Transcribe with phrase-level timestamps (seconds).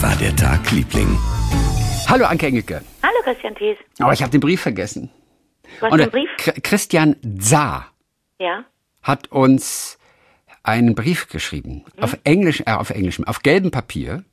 [0.00, 1.18] Wie war der Tag, Liebling?
[2.08, 2.80] Hallo Anke Engelke.
[3.02, 3.76] Hallo Christian Thies.
[3.98, 5.10] Aber ich habe den Brief vergessen.
[5.78, 6.28] Du hast Und, den äh, Brief?
[6.38, 7.86] Ch- Christian Za
[8.38, 8.64] Ja.
[9.02, 9.98] hat uns
[10.62, 11.84] einen Brief geschrieben.
[12.00, 14.24] Auf Englisch, äh, auf Englisch, auf gelbem Papier.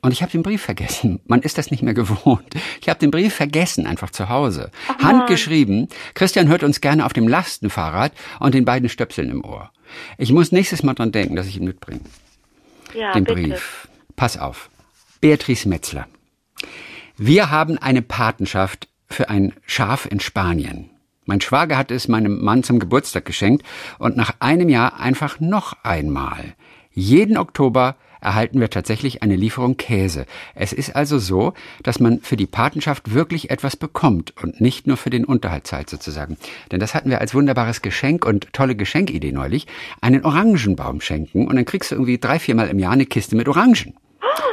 [0.00, 1.18] Und ich habe den Brief vergessen.
[1.26, 2.54] Man ist das nicht mehr gewohnt.
[2.80, 4.70] Ich habe den Brief vergessen, einfach zu Hause.
[5.02, 5.88] Handgeschrieben.
[6.14, 9.72] Christian hört uns gerne auf dem Lastenfahrrad und den beiden Stöpseln im Ohr.
[10.18, 12.00] Ich muss nächstes Mal dran denken, dass ich ihn mitbringe.
[12.94, 13.42] Ja, den bitte.
[13.42, 13.88] Brief.
[14.14, 14.70] Pass auf.
[15.26, 16.06] Beatrice Metzler.
[17.16, 20.90] Wir haben eine Patenschaft für ein Schaf in Spanien.
[21.24, 23.66] Mein Schwager hat es meinem Mann zum Geburtstag geschenkt
[23.98, 26.54] und nach einem Jahr einfach noch einmal.
[26.92, 30.26] Jeden Oktober erhalten wir tatsächlich eine Lieferung Käse.
[30.54, 34.96] Es ist also so, dass man für die Patenschaft wirklich etwas bekommt und nicht nur
[34.96, 36.36] für den Unterhalt zahlt sozusagen.
[36.70, 39.66] Denn das hatten wir als wunderbares Geschenk und tolle Geschenkidee neulich.
[40.00, 43.48] Einen Orangenbaum schenken und dann kriegst du irgendwie drei, viermal im Jahr eine Kiste mit
[43.48, 43.96] Orangen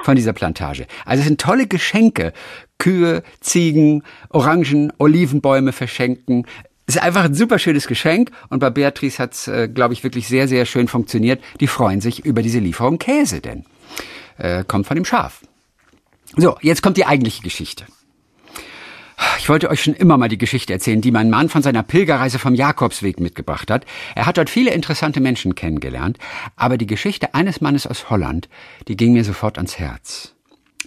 [0.03, 0.87] von dieser Plantage.
[1.05, 2.33] Also es sind tolle Geschenke.
[2.77, 6.45] Kühe, Ziegen, Orangen, Olivenbäume verschenken.
[6.85, 10.03] Es ist einfach ein super schönes Geschenk und bei Beatrice hat es, äh, glaube ich,
[10.03, 11.41] wirklich sehr, sehr schön funktioniert.
[11.61, 13.65] Die freuen sich über diese Lieferung Käse, denn
[14.37, 15.41] äh, kommt von dem Schaf.
[16.35, 17.85] So, jetzt kommt die eigentliche Geschichte.
[19.39, 22.39] Ich wollte euch schon immer mal die Geschichte erzählen, die mein Mann von seiner Pilgerreise
[22.39, 23.85] vom Jakobsweg mitgebracht hat.
[24.15, 26.17] Er hat dort viele interessante Menschen kennengelernt,
[26.55, 28.49] aber die Geschichte eines Mannes aus Holland,
[28.87, 30.33] die ging mir sofort ans Herz.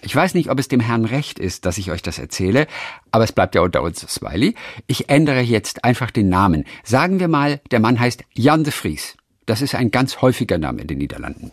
[0.03, 2.67] Ich weiß nicht, ob es dem Herrn recht ist, dass ich euch das erzähle,
[3.11, 4.55] aber es bleibt ja unter uns, Smiley.
[4.87, 6.65] Ich ändere jetzt einfach den Namen.
[6.85, 9.17] Sagen wir mal, der Mann heißt Jan de Vries.
[9.47, 11.51] Das ist ein ganz häufiger Name in den Niederlanden.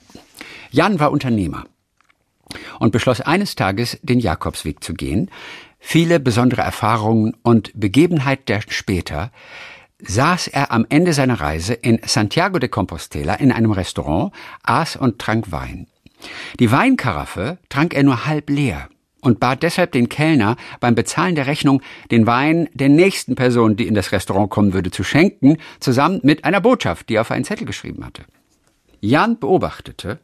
[0.72, 1.66] Jan war Unternehmer
[2.80, 5.30] und beschloss eines Tages, den Jakobsweg zu gehen.
[5.86, 9.32] Viele besondere Erfahrungen und Begebenheiten später
[10.00, 15.20] saß er am Ende seiner Reise in Santiago de Compostela in einem Restaurant, aß und
[15.20, 15.88] trank Wein.
[16.60, 18.88] Die Weinkaraffe trank er nur halb leer
[19.20, 23.86] und bat deshalb den Kellner beim Bezahlen der Rechnung den Wein der nächsten Person, die
[23.86, 27.44] in das Restaurant kommen würde, zu schenken, zusammen mit einer Botschaft, die er auf einen
[27.44, 28.24] Zettel geschrieben hatte.
[29.02, 30.20] Jan beobachtete,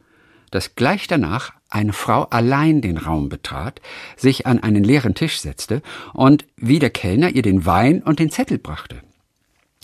[0.50, 3.80] dass gleich danach eine Frau allein den Raum betrat,
[4.16, 5.82] sich an einen leeren Tisch setzte
[6.12, 9.00] und wie der Kellner ihr den Wein und den Zettel brachte.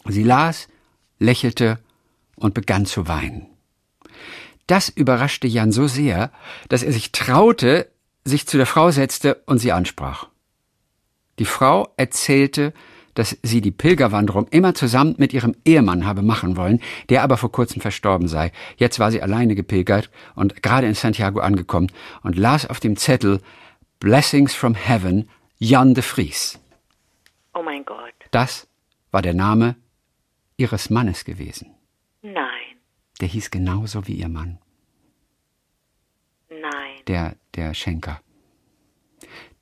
[0.05, 0.69] Sie las,
[1.19, 1.79] lächelte
[2.37, 3.47] und begann zu weinen.
[4.67, 6.33] Das überraschte Jan so sehr,
[6.69, 7.89] dass er sich traute,
[8.25, 10.29] sich zu der Frau setzte und sie ansprach.
[11.39, 12.73] Die Frau erzählte,
[13.17, 17.51] dass sie die Pilgerwanderung immer zusammen mit ihrem Ehemann habe machen wollen, der aber vor
[17.51, 18.53] kurzem verstorben sei.
[18.77, 21.91] Jetzt war sie alleine gepilgert und gerade in Santiago angekommen
[22.23, 23.41] und las auf dem Zettel
[23.99, 25.29] Blessings from Heaven,
[25.59, 26.61] Jan de Vries.
[27.55, 28.13] Oh mein Gott.
[28.31, 28.69] Das
[29.11, 29.77] war der Name
[30.59, 31.75] ihres Mannes gewesen.
[32.23, 32.77] Nein.
[33.21, 34.59] Der hieß genauso wie ihr Mann,
[36.51, 37.01] Nein.
[37.07, 38.21] der, der Schenker.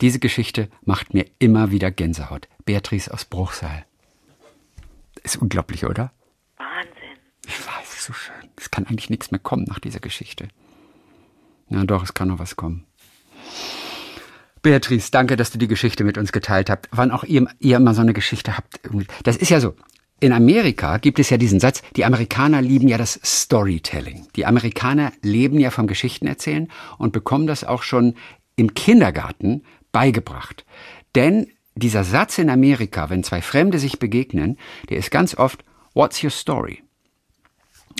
[0.04, 2.46] Diese Geschichte macht mir immer wieder Gänsehaut.
[2.66, 3.86] Beatrice aus Bruchsal.
[5.22, 6.12] Ist unglaublich, oder?
[6.58, 7.16] Wahnsinn.
[7.46, 8.50] Ich weiß, so schön.
[8.54, 10.48] Es kann eigentlich nichts mehr kommen nach dieser Geschichte.
[11.70, 12.84] Na doch, es kann noch was kommen.
[14.60, 16.86] Beatrice, danke, dass du die Geschichte mit uns geteilt habt.
[16.90, 18.80] Wann auch ihr, ihr immer so eine Geschichte habt.
[19.22, 19.74] Das ist ja so.
[20.20, 24.28] In Amerika gibt es ja diesen Satz, die Amerikaner lieben ja das Storytelling.
[24.36, 28.16] Die Amerikaner leben ja vom Geschichtenerzählen und bekommen das auch schon
[28.56, 29.62] im Kindergarten
[29.94, 30.66] beigebracht.
[31.14, 31.46] Denn
[31.76, 34.58] dieser Satz in Amerika, wenn zwei Fremde sich begegnen,
[34.90, 36.82] der ist ganz oft, What's your story?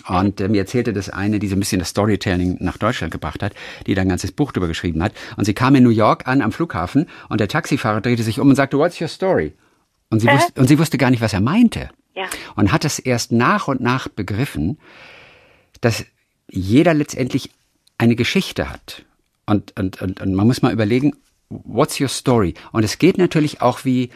[0.08, 3.42] Und äh, mir erzählte das eine, die so ein bisschen das Storytelling nach Deutschland gebracht
[3.42, 3.54] hat,
[3.86, 5.12] die da ein ganzes Buch drüber geschrieben hat.
[5.36, 8.48] Und sie kam in New York an am Flughafen und der Taxifahrer drehte sich um
[8.48, 9.52] und sagte, What's your story?
[10.10, 11.90] Und sie, wusste, und sie wusste gar nicht, was er meinte.
[12.14, 12.26] Ja.
[12.56, 14.78] Und hat es erst nach und nach begriffen,
[15.80, 16.04] dass
[16.48, 17.50] jeder letztendlich
[17.96, 19.04] eine Geschichte hat.
[19.46, 21.14] Und, und, und, und man muss mal überlegen,
[21.48, 22.54] what's your story?
[22.72, 24.10] Und es geht natürlich auch wie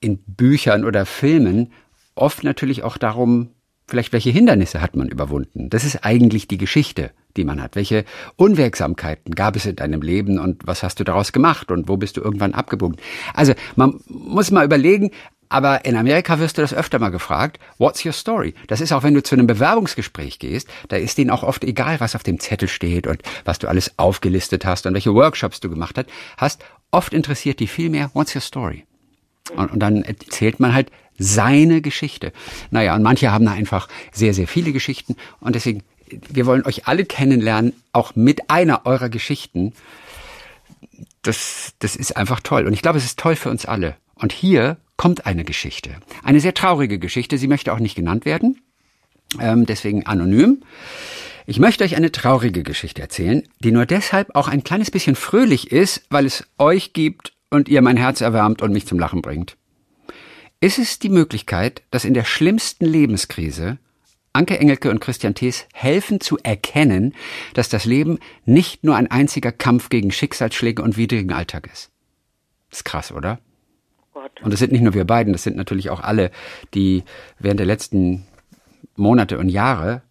[0.00, 1.72] in Büchern oder Filmen
[2.14, 3.50] oft natürlich auch darum,
[3.86, 5.70] vielleicht welche Hindernisse hat man überwunden.
[5.70, 7.76] Das ist eigentlich die Geschichte, die man hat.
[7.76, 8.04] Welche
[8.36, 12.16] Unwirksamkeiten gab es in deinem Leben und was hast du daraus gemacht und wo bist
[12.16, 12.96] du irgendwann abgebogen?
[13.34, 15.10] Also man muss mal überlegen,
[15.52, 18.54] aber in Amerika wirst du das öfter mal gefragt, what's your story?
[18.68, 22.00] Das ist auch, wenn du zu einem Bewerbungsgespräch gehst, da ist denen auch oft egal,
[22.00, 25.68] was auf dem Zettel steht und was du alles aufgelistet hast und welche Workshops du
[25.68, 26.02] gemacht
[26.38, 26.64] hast.
[26.90, 28.86] Oft interessiert die viel mehr, what's your story?
[29.54, 32.32] Und, und dann erzählt man halt seine Geschichte.
[32.70, 35.16] Naja, und manche haben da einfach sehr, sehr viele Geschichten.
[35.40, 35.82] Und deswegen,
[36.30, 39.74] wir wollen euch alle kennenlernen, auch mit einer eurer Geschichten.
[41.20, 42.66] Das, das ist einfach toll.
[42.66, 43.96] Und ich glaube, es ist toll für uns alle.
[44.14, 45.96] Und hier kommt eine Geschichte.
[46.22, 47.36] Eine sehr traurige Geschichte.
[47.36, 48.62] Sie möchte auch nicht genannt werden.
[49.40, 50.62] Ähm, deswegen anonym.
[51.44, 55.72] Ich möchte euch eine traurige Geschichte erzählen, die nur deshalb auch ein kleines bisschen fröhlich
[55.72, 59.56] ist, weil es euch gibt und ihr mein Herz erwärmt und mich zum Lachen bringt.
[60.60, 63.78] Ist es die Möglichkeit, dass in der schlimmsten Lebenskrise
[64.32, 67.12] Anke Engelke und Christian Thees helfen zu erkennen,
[67.54, 71.90] dass das Leben nicht nur ein einziger Kampf gegen Schicksalsschläge und widrigen Alltag ist.
[72.70, 73.40] Ist krass, oder?
[74.22, 74.42] Gott.
[74.42, 76.30] Und das sind nicht nur wir beiden, das sind natürlich auch alle,
[76.74, 77.02] die
[77.38, 78.26] während der letzten
[78.94, 80.02] Monate und Jahre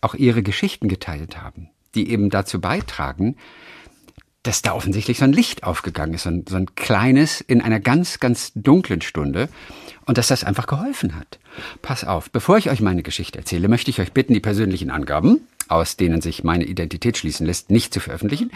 [0.00, 3.36] auch ihre Geschichten geteilt haben, die eben dazu beitragen,
[4.42, 7.80] dass da offensichtlich so ein Licht aufgegangen ist, so ein, so ein kleines in einer
[7.80, 9.48] ganz, ganz dunklen Stunde
[10.06, 11.38] und dass das einfach geholfen hat.
[11.82, 15.46] Pass auf, bevor ich euch meine Geschichte erzähle, möchte ich euch bitten, die persönlichen Angaben,
[15.68, 18.50] aus denen sich meine Identität schließen lässt, nicht zu veröffentlichen.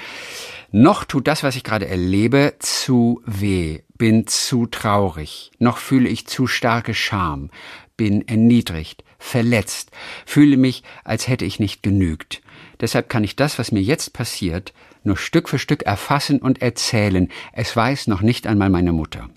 [0.72, 6.26] Noch tut das, was ich gerade erlebe, zu weh, bin zu traurig, noch fühle ich
[6.26, 7.50] zu starke Scham,
[7.96, 9.90] bin erniedrigt, verletzt,
[10.26, 12.42] fühle mich, als hätte ich nicht genügt.
[12.80, 14.72] Deshalb kann ich das, was mir jetzt passiert,
[15.06, 17.28] nur Stück für Stück erfassen und erzählen.
[17.52, 19.28] Es weiß noch nicht einmal meine Mutter.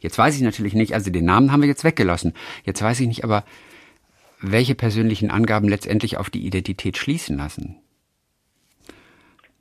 [0.00, 2.34] Jetzt weiß ich natürlich nicht, also den Namen haben wir jetzt weggelassen.
[2.64, 3.44] Jetzt weiß ich nicht aber,
[4.40, 7.76] welche persönlichen Angaben letztendlich auf die Identität schließen lassen.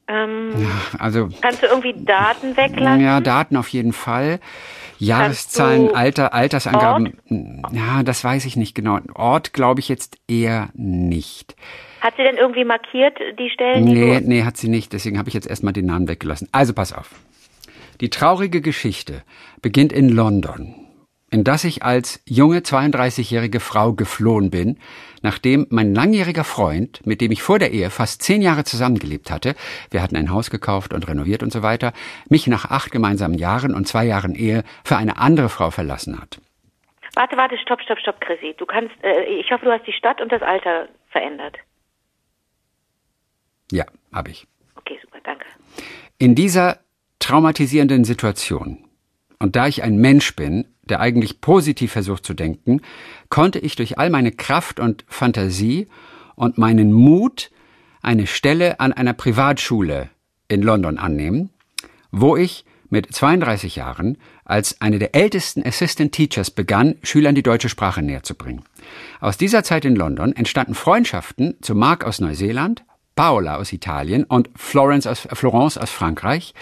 [0.07, 3.01] Ähm, Ja, also kannst du irgendwie Daten weglassen?
[3.01, 4.39] ja, Daten auf jeden Fall.
[4.97, 7.13] Jahreszahlen, Alter, Altersangaben.
[7.71, 8.99] Ja, das weiß ich nicht genau.
[9.13, 11.55] Ort glaube ich jetzt eher nicht.
[12.01, 13.85] Hat sie denn irgendwie markiert, die Stellen?
[13.85, 14.93] die Nee, du- nee, hat sie nicht.
[14.93, 16.47] Deswegen habe ich jetzt erstmal den Namen weggelassen.
[16.51, 17.09] Also pass auf.
[18.01, 19.23] Die traurige Geschichte
[19.61, 20.73] beginnt in London,
[21.31, 24.79] in das ich als junge 32-jährige Frau geflohen bin,
[25.21, 29.53] nachdem mein langjähriger Freund, mit dem ich vor der Ehe fast zehn Jahre zusammengelebt hatte,
[29.91, 31.91] wir hatten ein Haus gekauft und renoviert und so weiter,
[32.29, 36.39] mich nach acht gemeinsamen Jahren und zwei Jahren Ehe für eine andere Frau verlassen hat.
[37.15, 38.55] Warte, warte, stopp, stopp, stopp, Chrissy.
[38.57, 41.57] Du kannst, äh, ich hoffe, du hast die Stadt und das Alter verändert.
[43.71, 44.47] Ja, habe ich.
[44.75, 45.45] Okay, super, danke.
[46.17, 46.79] In dieser
[47.19, 48.89] traumatisierenden Situation
[49.39, 52.81] und da ich ein Mensch bin, der eigentlich positiv versucht zu denken,
[53.29, 55.87] konnte ich durch all meine Kraft und Fantasie
[56.35, 57.49] und meinen Mut
[58.01, 60.09] eine Stelle an einer Privatschule
[60.47, 61.51] in London annehmen,
[62.11, 67.69] wo ich mit 32 Jahren als eine der ältesten Assistant Teachers begann, Schülern die deutsche
[67.69, 68.63] Sprache näher zu bringen.
[69.19, 72.83] Aus dieser Zeit in London entstanden Freundschaften zu Marc aus Neuseeland,
[73.19, 76.53] Paola aus Italien und Florence aus, äh, Florence aus Frankreich,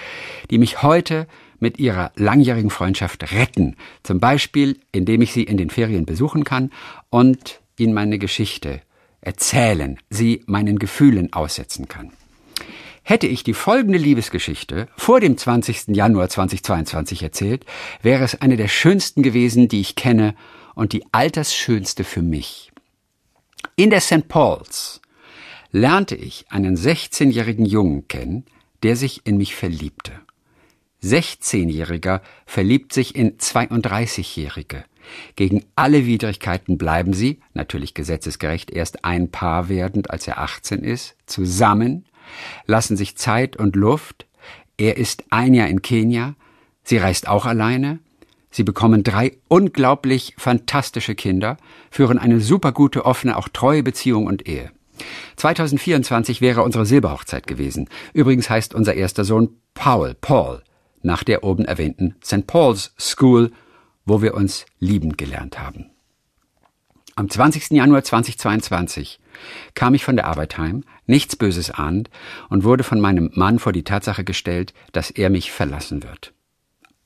[0.50, 1.27] die mich heute
[1.59, 3.75] mit ihrer langjährigen Freundschaft retten.
[4.01, 6.71] Zum Beispiel, indem ich sie in den Ferien besuchen kann
[7.12, 8.81] und ihnen meine Geschichte
[9.21, 12.12] erzählen, sie meinen Gefühlen aussetzen kann.
[13.03, 15.89] Hätte ich die folgende Liebesgeschichte vor dem 20.
[15.95, 17.68] Januar 2022 erzählt,
[18.01, 20.33] wäre es eine der schönsten gewesen, die ich kenne
[20.74, 22.71] und die altersschönste für mich.
[23.75, 24.27] In der St.
[24.27, 25.01] Paul's
[25.77, 28.45] lernte ich einen 16-jährigen Jungen kennen,
[28.83, 30.12] der sich in mich verliebte.
[31.03, 34.83] 16-Jähriger verliebt sich in 32-Jährige.
[35.35, 41.15] Gegen alle Widrigkeiten bleiben sie, natürlich gesetzesgerecht erst ein Paar werdend, als er 18 ist,
[41.27, 42.06] zusammen,
[42.65, 44.25] lassen sich Zeit und Luft.
[44.77, 46.35] Er ist ein Jahr in Kenia,
[46.83, 48.00] sie reist auch alleine,
[48.50, 51.57] Sie bekommen drei unglaublich fantastische Kinder,
[51.91, 54.71] führen eine supergute, offene, auch treue Beziehung und Ehe.
[55.36, 57.90] 2024 wäre unsere Silberhochzeit gewesen.
[58.14, 60.62] Übrigens heißt unser erster Sohn Paul, Paul,
[61.02, 62.48] nach der oben erwähnten St.
[62.48, 63.51] Paul's School,
[64.06, 65.92] wo wir uns lieben gelernt haben.
[67.16, 67.72] Am 20.
[67.72, 69.20] Januar 2022
[69.74, 72.12] kam ich von der Arbeit heim, nichts Böses ahnend,
[72.50, 76.34] und wurde von meinem Mann vor die Tatsache gestellt, dass er mich verlassen wird.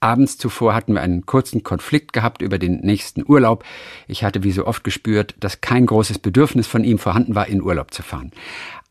[0.01, 3.63] Abends zuvor hatten wir einen kurzen Konflikt gehabt über den nächsten Urlaub.
[4.07, 7.61] Ich hatte wie so oft gespürt, dass kein großes Bedürfnis von ihm vorhanden war, in
[7.61, 8.31] Urlaub zu fahren.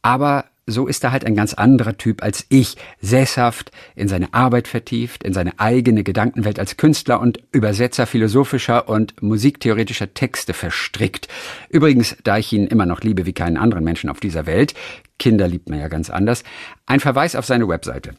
[0.03, 4.69] Aber so ist er halt ein ganz anderer Typ als ich, sesshaft, in seine Arbeit
[4.69, 11.27] vertieft, in seine eigene Gedankenwelt als Künstler und Übersetzer philosophischer und musiktheoretischer Texte verstrickt.
[11.71, 14.75] Übrigens, da ich ihn immer noch liebe wie keinen anderen Menschen auf dieser Welt,
[15.19, 16.45] Kinder liebt man ja ganz anders,
[16.87, 18.15] ein Verweis auf seine Webseite.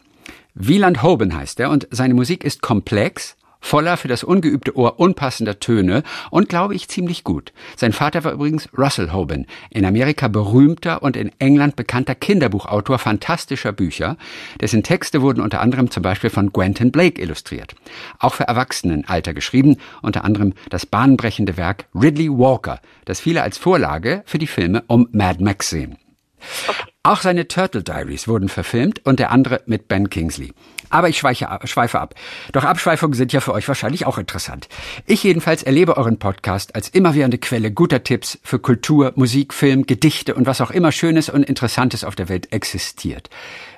[0.53, 5.60] Wieland Hoban heißt er und seine Musik ist komplex, voller für das ungeübte Ohr unpassender
[5.60, 7.53] Töne und glaube ich ziemlich gut.
[7.77, 13.72] Sein Vater war übrigens Russell Hoban, in Amerika berühmter und in England bekannter Kinderbuchautor fantastischer
[13.72, 14.17] Bücher,
[14.60, 17.75] dessen Texte wurden unter anderem zum Beispiel von Quentin Blake illustriert.
[18.20, 24.24] Auch für Erwachsenenalter geschrieben, unter anderem das bahnbrechende Werk Ridley Walker, das viele als Vorlage
[24.25, 25.98] für die Filme um Mad Max sehen.
[27.03, 30.53] Auch seine Turtle Diaries wurden verfilmt und der andere mit Ben Kingsley.
[30.91, 32.13] Aber ich schweiche, schweife ab.
[32.51, 34.70] Doch Abschweifungen sind ja für euch wahrscheinlich auch interessant.
[35.08, 40.36] Ich jedenfalls erlebe euren Podcast als immerwährende Quelle guter Tipps für Kultur, Musik, Film, Gedichte
[40.36, 43.31] und was auch immer Schönes und Interessantes auf der Welt existiert.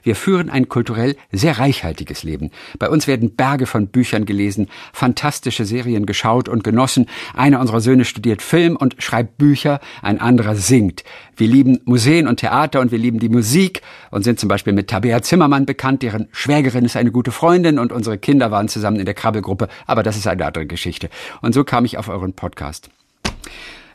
[0.04, 2.52] Wir führen ein kulturell sehr reichhaltiges Leben.
[2.78, 7.08] Bei uns werden Berge von Büchern gelesen, fantastische Serien geschaut und genossen.
[7.34, 11.04] Einer unserer Söhne studiert Film und schreibt Bücher, ein anderer singt.
[11.36, 13.82] Wir lieben Museen und Theater und wir lieben die Musik
[14.12, 17.92] und sind zum Beispiel mit Tabea Zimmermann bekannt, deren Schwägerin ist eine gute Freundin und
[17.92, 21.10] unsere Kinder waren zusammen in der Krabbelgruppe, aber das ist eine andere Geschichte.
[21.42, 22.90] Und so kam ich auf euren Podcast.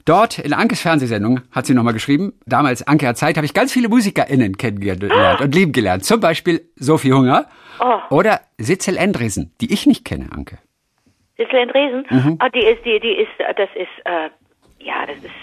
[0.09, 3.75] Dort in Ankes Fernsehsendung hat sie nochmal geschrieben, damals Anke hat Zeit, habe ich ganz
[3.75, 6.03] viele MusikerInnen kennengelernt und lieben gelernt.
[6.07, 7.45] Zum Beispiel Sophie Hunger
[7.81, 8.01] Oh.
[8.17, 10.59] oder Sitzel Endresen, die ich nicht kenne, Anke.
[11.37, 12.07] Sissel Endresen?
[12.09, 12.37] Mhm.
[12.41, 14.31] Ah, die ist, die, die ist, das ist, äh,
[14.81, 15.35] ja, das ist,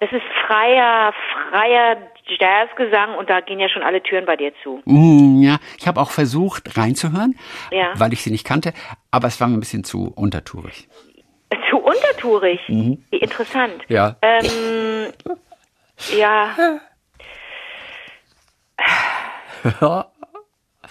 [0.00, 1.12] das ist freier,
[1.50, 1.96] freier
[2.38, 4.82] Jazzgesang und da gehen ja schon alle Türen bei dir zu.
[4.84, 7.36] Mm, ja, ich habe auch versucht reinzuhören,
[7.72, 7.92] Ja.
[7.96, 8.72] weil ich sie nicht kannte,
[9.10, 10.88] aber es war mir ein bisschen zu untertourig.
[11.70, 12.60] Zu untertourig.
[12.68, 13.88] Wie interessant.
[13.88, 13.94] Mhm.
[13.94, 14.16] Ja.
[14.22, 15.12] Ähm,
[16.16, 16.80] ja.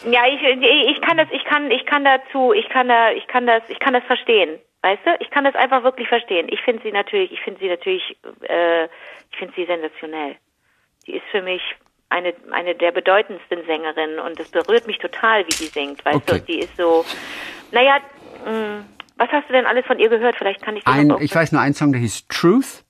[0.09, 3.45] Ja, ich, ich kann das, ich kann, ich kann dazu, ich kann da, ich kann
[3.45, 4.59] das, ich kann das verstehen.
[4.81, 5.11] Weißt du?
[5.19, 6.47] Ich kann das einfach wirklich verstehen.
[6.49, 10.35] Ich finde sie natürlich, ich finde sie natürlich, äh, ich finde sie sensationell.
[11.07, 11.61] Die ist für mich
[12.09, 16.03] eine, eine der bedeutendsten Sängerinnen und es berührt mich total, wie die singt.
[16.03, 16.39] Weißt Okay.
[16.39, 16.45] du?
[16.45, 17.05] Die ist so,
[17.71, 17.99] naja,
[18.45, 18.83] mh,
[19.23, 20.35] was hast du denn alles von ihr gehört?
[20.37, 22.83] Vielleicht kann ich Ein, auch ich weiß nur einen Song, der hieß Truth,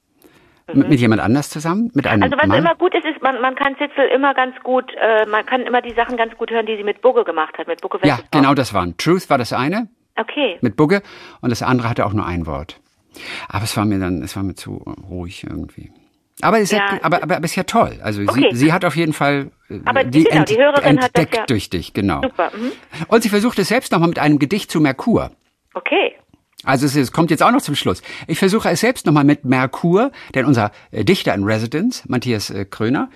[0.73, 2.23] mit, mit jemand anders zusammen, mit einem Mhm.
[2.23, 2.57] Also was Mann.
[2.59, 5.81] immer gut ist, ist man, man kann Zitzel immer ganz gut, äh, man kann immer
[5.81, 8.53] die Sachen ganz gut hören, die sie mit Bugge gemacht hat, mit Bugge ja, genau
[8.53, 8.95] das waren.
[8.97, 10.57] Truth war das eine, Okay.
[10.61, 11.01] mit Bugge,
[11.41, 12.79] und das andere hatte auch nur ein Wort.
[13.49, 14.77] Aber es war mir dann, es war mir zu
[15.09, 15.91] ruhig irgendwie.
[16.41, 17.99] Aber es ist ja, aber, aber, aber ist ja toll.
[18.01, 18.47] Also Okay.
[18.51, 21.35] sie, sie hat auf jeden Fall äh, Aber die, genau, die Hörerin hat das entdeckt
[21.35, 22.21] ja- durch dich, genau.
[22.23, 22.51] Super.
[22.57, 22.71] Mhm.
[23.07, 25.29] Und sie versucht es selbst nochmal mit einem Gedicht zu Merkur.
[25.75, 26.15] Okay.
[26.63, 28.01] Also es, kommt jetzt auch noch zum Schluss.
[28.27, 32.65] Ich versuche es selbst nochmal mit Merkur, denn unser äh, Dichter in Residence, Matthias äh,
[32.65, 33.09] Kröner,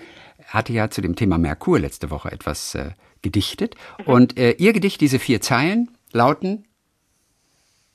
[0.46, 2.90] hatte ja zu dem Thema Merkur letzte Woche etwas äh,
[3.22, 3.74] gedichtet.
[4.04, 6.64] Und äh, ihr Gedicht, diese vier Zeilen, lauten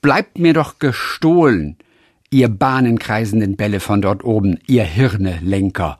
[0.04, 1.78] Bleibt mir doch gestohlen,
[2.30, 5.98] ihr bahnenkreisenden Bälle von dort oben, ihr Hirnelenker.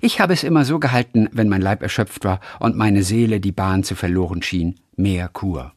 [0.00, 3.52] Ich habe es immer so gehalten, wenn mein Leib erschöpft war und meine Seele die
[3.52, 5.72] Bahn zu verloren schien, Merkur.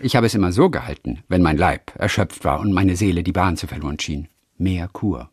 [0.00, 3.32] Ich habe es immer so gehalten, wenn mein Leib erschöpft war und meine Seele die
[3.32, 4.28] Bahn zu verloren schien.
[4.58, 5.30] Merkur.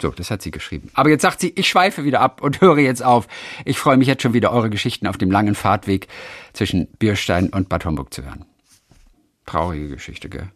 [0.00, 0.90] So, das hat sie geschrieben.
[0.94, 3.28] Aber jetzt sagt sie, ich schweife wieder ab und höre jetzt auf.
[3.64, 6.08] Ich freue mich jetzt schon wieder, eure Geschichten auf dem langen Fahrtweg
[6.52, 8.44] zwischen Bierstein und Bad Homburg zu hören.
[9.46, 10.48] Traurige Geschichte, gell?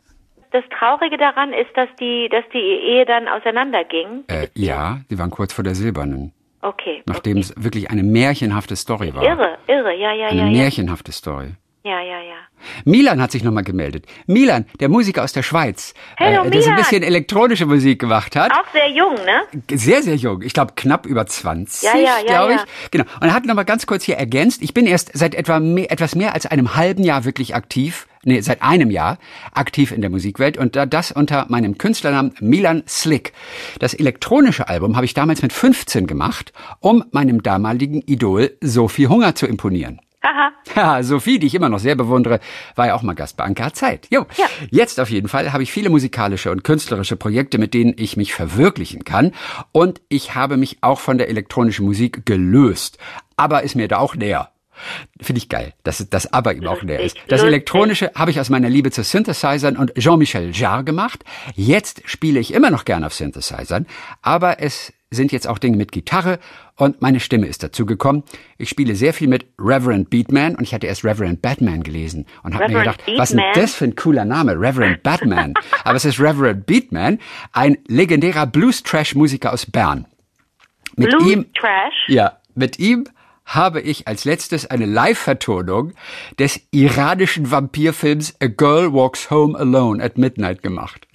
[0.51, 4.25] Das Traurige daran ist, dass die, dass die Ehe dann auseinanderging.
[4.29, 6.33] Äh, ja, sie waren kurz vor der Silbernen.
[6.63, 7.03] Okay.
[7.07, 7.41] Nachdem okay.
[7.41, 9.23] es wirklich eine märchenhafte Story war.
[9.23, 10.53] Irre, irre, ja, ja, Eine ja, ja.
[10.53, 11.55] märchenhafte Story.
[11.85, 12.38] Ja, ja, ja.
[12.85, 14.07] Milan hat sich nochmal gemeldet.
[14.27, 18.37] Milan, der Musiker aus der Schweiz, äh, Hallo, der so ein bisschen elektronische Musik gemacht
[18.37, 18.53] hat.
[18.53, 19.43] Auch sehr jung, ne?
[19.79, 20.43] Sehr, sehr jung.
[20.43, 22.59] Ich glaube, knapp über 20, Ja, ja, ja, glaube ich.
[22.61, 22.67] ja.
[22.91, 23.05] Genau.
[23.21, 26.15] Und er hat nochmal ganz kurz hier ergänzt, ich bin erst seit etwa mehr, etwas
[26.15, 29.19] mehr als einem halben Jahr wirklich aktiv, nee, seit einem Jahr
[29.53, 33.33] aktiv in der Musikwelt und da das unter meinem Künstlernamen Milan Slick.
[33.79, 39.35] Das elektronische Album habe ich damals mit 15 gemacht, um meinem damaligen Idol Sophie Hunger
[39.35, 40.01] zu imponieren.
[40.29, 40.53] Haha.
[40.75, 42.41] Ja, Sophie, die ich immer noch sehr bewundere,
[42.75, 44.07] war ja auch mal Gast bei Anker Zeit.
[44.11, 44.27] Jo.
[44.37, 44.47] Ja.
[44.71, 48.35] Jetzt auf jeden Fall habe ich viele musikalische und künstlerische Projekte, mit denen ich mich
[48.35, 49.33] verwirklichen kann.
[49.73, 52.99] Und ich habe mich auch von der elektronischen Musik gelöst.
[53.37, 54.51] Aber ist mir da auch näher.
[55.21, 57.17] Finde ich geil, dass das aber ihm auch näher ist.
[57.27, 57.43] Das.
[57.43, 61.25] Elektronische habe ich aus meiner Liebe zu Synthesizern und Jean-Michel Jarre gemacht.
[61.57, 63.87] Jetzt spiele ich immer noch gern auf Synthesizern,
[64.23, 66.39] aber es sind jetzt auch Dinge mit Gitarre
[66.79, 68.23] und meine Stimme ist dazu gekommen.
[68.57, 72.55] Ich spiele sehr viel mit Reverend Beatman und ich hatte erst Reverend Batman gelesen und
[72.55, 73.63] habe mir gedacht, was ist denn Beatman?
[73.63, 75.55] das für ein cooler Name, Reverend Batman.
[75.85, 77.19] aber es ist Reverend Beatman,
[77.53, 80.07] ein legendärer Blues-Trash-Musiker aus Bern.
[80.97, 81.95] Mit Blue ihm Trash.
[82.07, 83.05] ja, mit ihm
[83.45, 85.95] habe ich als letztes eine Live-Vertonung
[86.39, 91.09] des iranischen Vampirfilms A Girl Walks Home Alone at Midnight gemacht.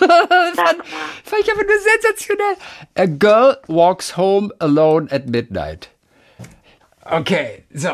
[0.00, 0.76] Mal.
[1.24, 2.56] Fand ich einfach nur sensationell.
[2.94, 5.90] A Girl Walks Home Alone at Midnight.
[7.04, 7.90] Okay, so.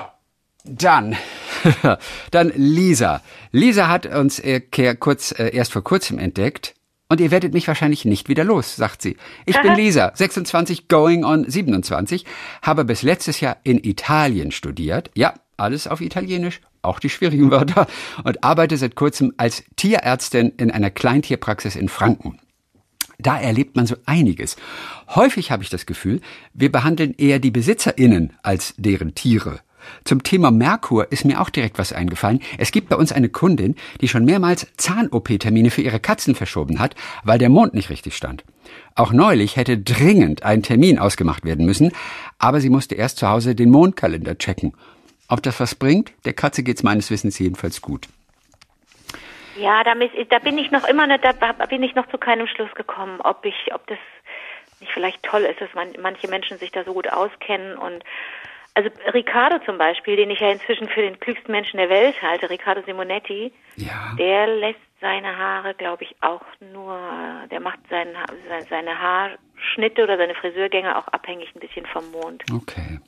[0.64, 1.16] Dann,
[2.30, 3.22] dann Lisa.
[3.52, 4.60] Lisa hat uns äh,
[4.98, 6.74] kurz, äh, erst vor kurzem entdeckt.
[7.08, 9.16] Und ihr werdet mich wahrscheinlich nicht wieder los, sagt sie.
[9.46, 12.26] Ich bin Lisa, 26, going on 27,
[12.60, 15.10] habe bis letztes Jahr in Italien studiert.
[15.14, 17.86] Ja, alles auf Italienisch, auch die schwierigen Wörter.
[18.24, 22.38] Und arbeite seit kurzem als Tierärztin in einer Kleintierpraxis in Franken.
[23.18, 24.56] Da erlebt man so einiges.
[25.08, 26.20] Häufig habe ich das Gefühl,
[26.54, 29.60] wir behandeln eher die BesitzerInnen als deren Tiere.
[30.04, 32.40] Zum Thema Merkur ist mir auch direkt was eingefallen.
[32.58, 36.94] Es gibt bei uns eine Kundin, die schon mehrmals Zahn-OP-Termine für ihre Katzen verschoben hat,
[37.24, 38.44] weil der Mond nicht richtig stand.
[38.94, 41.92] Auch neulich hätte dringend ein Termin ausgemacht werden müssen,
[42.38, 44.72] aber sie musste erst zu Hause den Mondkalender checken.
[45.28, 46.12] Ob das was bringt?
[46.24, 48.08] Der Katze geht's meines Wissens jedenfalls gut.
[49.56, 51.32] Ja, da, da bin ich noch immer nicht, da
[51.66, 53.98] bin ich noch zu keinem Schluss gekommen, ob ich, ob das
[54.80, 58.04] nicht vielleicht toll ist, dass man, manche Menschen sich da so gut auskennen und
[58.74, 62.48] also Riccardo zum Beispiel, den ich ja inzwischen für den klügsten Menschen der Welt halte,
[62.48, 64.14] Riccardo Simonetti, ja.
[64.16, 66.96] der lässt seine Haare, glaube ich, auch nur,
[67.50, 68.14] der macht seinen,
[68.70, 72.44] seine Haarschnitte oder seine Friseurgänge auch abhängig ein bisschen vom Mond.
[72.52, 73.00] Okay.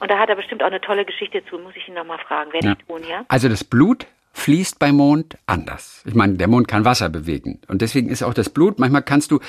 [0.00, 2.52] Und da hat er bestimmt auch eine tolle Geschichte zu, muss ich ihn nochmal fragen.
[2.52, 2.76] Werde ja.
[2.78, 3.24] ich tun, ja?
[3.28, 6.02] Also das Blut fließt beim Mond anders.
[6.06, 7.60] Ich meine, der Mond kann Wasser bewegen.
[7.68, 9.40] Und deswegen ist auch das Blut, manchmal kannst du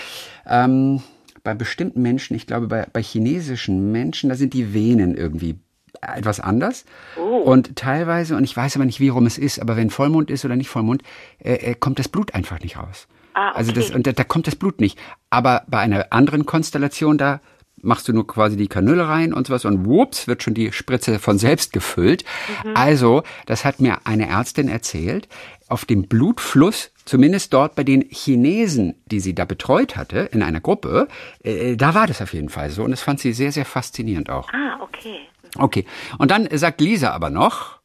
[0.46, 1.02] ähm,
[1.44, 5.60] bei bestimmten Menschen, ich glaube bei, bei chinesischen Menschen, da sind die Venen irgendwie
[6.02, 6.86] etwas anders.
[7.18, 7.38] Oh.
[7.38, 10.46] Und teilweise, und ich weiß aber nicht, wie rum es ist, aber wenn Vollmond ist
[10.46, 11.04] oder nicht Vollmond,
[11.40, 13.08] äh, äh, kommt das Blut einfach nicht raus.
[13.34, 13.58] Ah, okay.
[13.58, 15.00] Also das, und da, da kommt das Blut nicht.
[15.30, 17.40] Aber bei einer anderen Konstellation, da
[17.84, 21.20] machst du nur quasi die Kanüle rein und sowas und whoops, wird schon die Spritze
[21.20, 22.24] von selbst gefüllt.
[22.64, 22.76] Mhm.
[22.76, 25.28] Also, das hat mir eine Ärztin erzählt,
[25.68, 30.60] auf dem Blutfluss, zumindest dort bei den Chinesen, die sie da betreut hatte, in einer
[30.60, 31.08] Gruppe,
[31.44, 34.30] äh, da war das auf jeden Fall so und das fand sie sehr, sehr faszinierend
[34.30, 34.50] auch.
[34.54, 35.20] Ah, okay.
[35.58, 35.86] Okay.
[36.18, 37.80] Und dann sagt Lisa aber noch,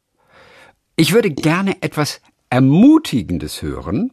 [0.95, 4.11] ich würde gerne etwas Ermutigendes hören.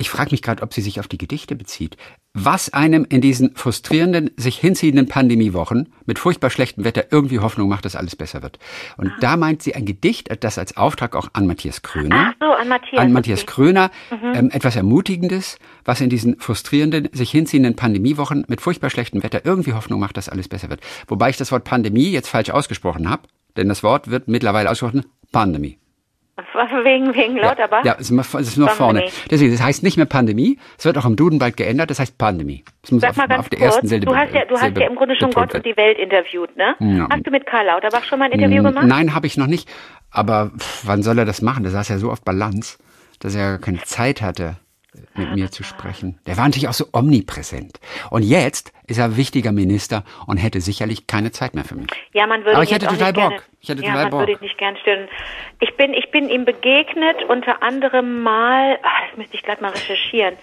[0.00, 1.98] Ich frage mich gerade, ob sie sich auf die Gedichte bezieht.
[2.32, 7.84] Was einem in diesen frustrierenden, sich hinziehenden Pandemiewochen mit furchtbar schlechtem Wetter irgendwie Hoffnung macht,
[7.84, 8.58] dass alles besser wird.
[8.96, 12.32] Und da meint sie ein Gedicht, das als Auftrag auch an Matthias Kröner.
[12.32, 12.98] Ach so, an Matthias.
[12.98, 13.52] An Matthias okay.
[13.52, 13.90] Kröner.
[14.10, 19.74] Ähm, etwas Ermutigendes, was in diesen frustrierenden, sich hinziehenden Pandemiewochen mit furchtbar schlechtem Wetter irgendwie
[19.74, 20.80] Hoffnung macht, dass alles besser wird.
[21.08, 23.24] Wobei ich das Wort Pandemie jetzt falsch ausgesprochen habe,
[23.58, 25.79] denn das Wort wird mittlerweile ausgesprochen Pandemie.
[26.84, 27.84] Wegen, wegen Lauterbach?
[27.84, 29.04] Ja, es ist, es ist nur vorne.
[29.30, 32.18] Deswegen, das heißt nicht mehr Pandemie, es wird auch im Duden bald geändert, das heißt
[32.18, 32.64] Pandemie.
[32.82, 34.56] Das muss Sag auf, mal ganz auf der kurz, ersten Silbe du hast ja, du
[34.56, 36.74] hast ja im Grunde schon Gott und die Welt interviewt, ne?
[36.80, 37.08] Ja.
[37.10, 38.86] Hast du mit Karl Lauterbach schon mal ein Interview gemacht?
[38.86, 39.68] Nein, habe ich noch nicht.
[40.10, 41.62] Aber pff, wann soll er das machen?
[41.62, 42.78] Der saß ja so auf Balance,
[43.20, 44.56] dass er keine Zeit hatte,
[45.14, 46.18] mit mir zu sprechen.
[46.26, 47.78] Der war natürlich auch so omnipräsent.
[48.10, 51.90] Und jetzt ist er wichtiger Minister und hätte sicherlich keine Zeit mehr für mich.
[52.12, 53.30] Ja, man würde Aber ich hätte total nicht Bock.
[53.30, 54.20] Gerne, Ich hätte ja, total man Bock.
[54.20, 55.08] würde ihn nicht gern stören.
[55.60, 59.70] Ich bin, ich bin ihm begegnet, unter anderem mal, ach, das müsste ich gleich mal
[59.70, 60.34] recherchieren.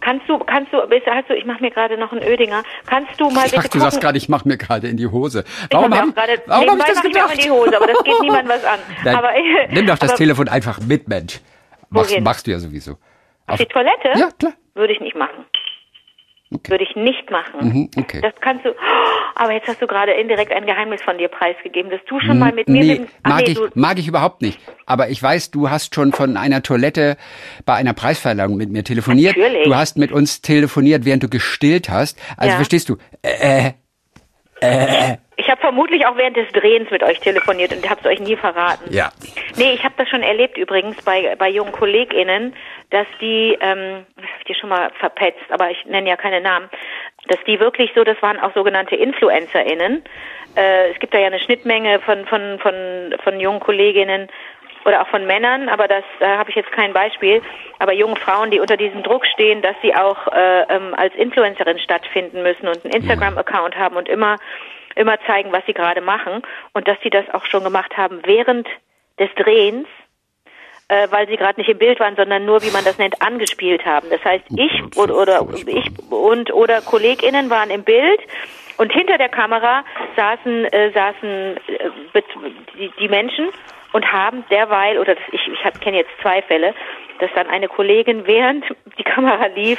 [0.00, 2.62] Kannst du, kannst du, hast du, ich mache mir gerade noch einen Ödinger.
[2.86, 5.06] Kannst du mal Ich bitte dachte, du sagst gerade, ich mache mir gerade in die
[5.06, 5.44] Hose.
[5.46, 7.86] Ich Warum habe gerade, warum hab ich das mach ich mir in die Hose, aber
[7.86, 8.78] das geht niemand was an.
[9.04, 9.30] Nein, aber,
[9.68, 11.40] nimm doch das aber Telefon einfach mit, Mensch.
[11.90, 12.96] Machst, machst du ja sowieso.
[13.52, 14.18] Auf die Toilette?
[14.18, 14.52] Ja, klar.
[14.74, 15.44] Würde ich nicht machen.
[16.52, 16.72] Okay.
[16.72, 17.60] Würde ich nicht machen.
[17.60, 18.20] Mhm, okay.
[18.22, 18.70] Das kannst du.
[19.36, 22.52] Aber jetzt hast du gerade indirekt ein Geheimnis von dir preisgegeben, dass du schon mal
[22.52, 22.82] mit mir.
[22.82, 24.58] Hm, mit, Ach mag, nee, ich, mag ich überhaupt nicht.
[24.84, 27.16] Aber ich weiß, du hast schon von einer Toilette
[27.66, 29.36] bei einer Preisverleihung mit mir telefoniert.
[29.36, 29.62] Natürlich.
[29.64, 32.18] Du hast mit uns telefoniert, während du gestillt hast.
[32.36, 32.56] Also Ja.
[32.56, 32.96] verstehst du?
[33.22, 33.74] Äh,
[35.40, 38.36] ich habe vermutlich auch während des Drehens mit euch telefoniert und habe es euch nie
[38.36, 38.92] verraten.
[38.92, 39.10] ja.
[39.56, 42.54] Nee, ich habe das schon erlebt übrigens bei, bei jungen KollegInnen,
[42.90, 46.40] dass die, ähm, das hab ich dir schon mal verpetzt, aber ich nenne ja keine
[46.40, 46.68] Namen,
[47.28, 50.04] dass die wirklich so, das waren auch sogenannte InfluencerInnen.
[50.56, 54.28] Äh, es gibt da ja eine Schnittmenge von, von, von, von jungen Kolleginnen
[54.84, 57.42] oder auch von Männern, aber das da habe ich jetzt kein Beispiel.
[57.78, 61.78] Aber junge Frauen, die unter diesem Druck stehen, dass sie auch äh, ähm, als Influencerin
[61.78, 64.36] stattfinden müssen und einen Instagram-Account haben und immer
[65.00, 66.42] immer zeigen, was sie gerade machen
[66.74, 68.68] und dass sie das auch schon gemacht haben während
[69.18, 69.88] des Drehens,
[70.88, 73.84] äh, weil sie gerade nicht im Bild waren, sondern nur, wie man das nennt, angespielt
[73.86, 74.08] haben.
[74.10, 78.20] Das heißt, ich Gott, oder, ich und oder KollegInnen waren im Bild
[78.76, 79.84] und hinter der Kamera
[80.16, 82.22] saßen äh, saßen äh,
[82.76, 83.48] die, die Menschen
[83.92, 86.74] und haben derweil oder das, ich ich kenne jetzt zwei Fälle,
[87.20, 88.64] dass dann eine Kollegin während
[88.98, 89.78] die Kamera lief,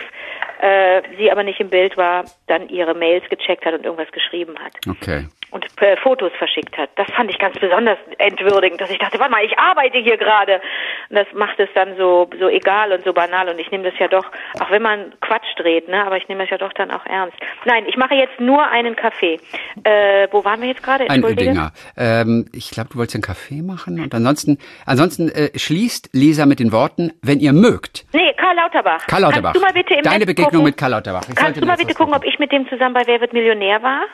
[0.62, 4.56] äh, sie aber nicht im Bild war, dann ihre Mails gecheckt hat und irgendwas geschrieben
[4.60, 5.26] hat Okay.
[5.52, 6.90] Und äh, Fotos verschickt hat.
[6.96, 10.62] Das fand ich ganz besonders entwürdigend, dass ich dachte, warte mal, ich arbeite hier gerade.
[11.10, 13.98] Und das macht es dann so so egal und so banal und ich nehme das
[14.00, 14.26] ja doch,
[14.60, 17.38] auch wenn man Quatsch dreht, ne, aber ich nehme das ja doch dann auch ernst.
[17.66, 19.40] Nein, ich mache jetzt nur einen Kaffee.
[19.84, 21.10] Äh, wo waren wir jetzt gerade?
[21.10, 21.24] Ein.
[21.24, 21.72] Ödinger.
[21.98, 26.60] Ähm, ich glaube, du wolltest einen Kaffee machen und ansonsten, ansonsten äh, schließt Lisa mit
[26.60, 28.06] den Worten, wenn ihr mögt.
[28.14, 29.06] Nee, Karl Lauterbach.
[29.08, 29.54] Karl Lauterbach.
[29.54, 30.64] Kannst du mal bitte im Deine Netz Begegnung gucken?
[30.66, 31.24] mit Karl Lauterbach.
[31.28, 33.82] Ich Kannst du mal bitte gucken, ob ich mit dem zusammen bei Wer wird Millionär
[33.84, 34.06] war?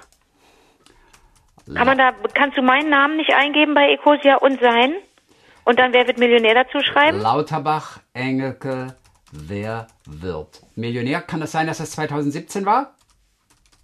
[1.73, 4.93] Kann man da, kannst du meinen Namen nicht eingeben bei Ecosia und sein?
[5.65, 7.19] Und dann Wer wird Millionär dazu schreiben?
[7.19, 8.95] Lauterbach, Engelke,
[9.31, 11.21] Wer wird Millionär?
[11.21, 12.95] Kann das sein, dass das 2017 war?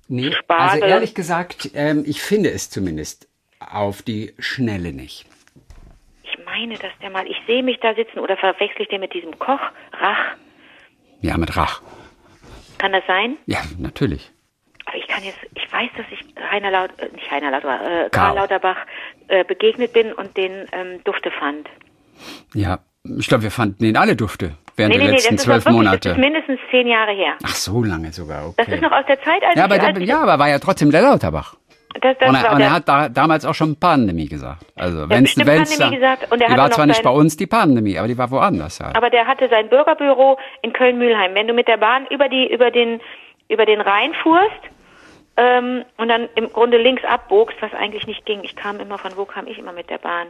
[0.08, 0.84] Nee, Spargel.
[0.84, 3.28] also ehrlich gesagt, ähm, ich finde es zumindest
[3.60, 5.26] auf die Schnelle nicht.
[6.24, 9.14] Ich meine, dass der mal, ich sehe mich da sitzen oder verwechsel ich den mit
[9.14, 9.60] diesem Koch?
[9.92, 10.38] Rach?
[11.22, 11.82] Ja, mit Rach.
[12.78, 13.38] Kann das sein?
[13.46, 14.32] Ja, natürlich.
[14.96, 16.20] Ich kann jetzt, ich weiß, dass ich
[16.52, 18.10] Heiner Laut, äh, nicht Heiner Lauterbach, äh, Karl.
[18.12, 18.78] Karl Lauterbach
[19.28, 21.68] äh, begegnet bin und den ähm, Dufte fand.
[22.54, 25.36] Ja, ich glaube, wir fanden ihn alle dufte während Nee, nee, der nee, das letzten
[25.36, 26.10] ist, zwölf noch wirklich, Monate.
[26.10, 27.34] das ist mindestens zehn Jahre her.
[27.44, 28.56] Ach, so lange sogar, okay.
[28.58, 30.50] Das ist noch aus der Zeit, als ja, aber, ich, der, als ja, aber war
[30.50, 31.56] ja trotzdem der Lauterbach.
[32.02, 34.66] das, das Und er, und er hat da, damals auch schon Pandemie gesagt.
[34.76, 37.48] Also, wenn es bestimmt Pandemie gesagt und er die war zwar nicht bei uns die
[37.48, 38.96] Pandemie, aber die war woanders halt.
[38.96, 41.36] aber der hatte sein Bürgerbüro in Köln-Mühlheim.
[41.36, 43.02] Wenn du mit der Bahn über die, über den,
[43.50, 44.73] über den Rhein fuhrst,
[45.38, 48.44] ähm, und dann im Grunde links abbogst, was eigentlich nicht ging.
[48.44, 50.28] Ich kam immer, von wo kam ich immer mit der Bahn?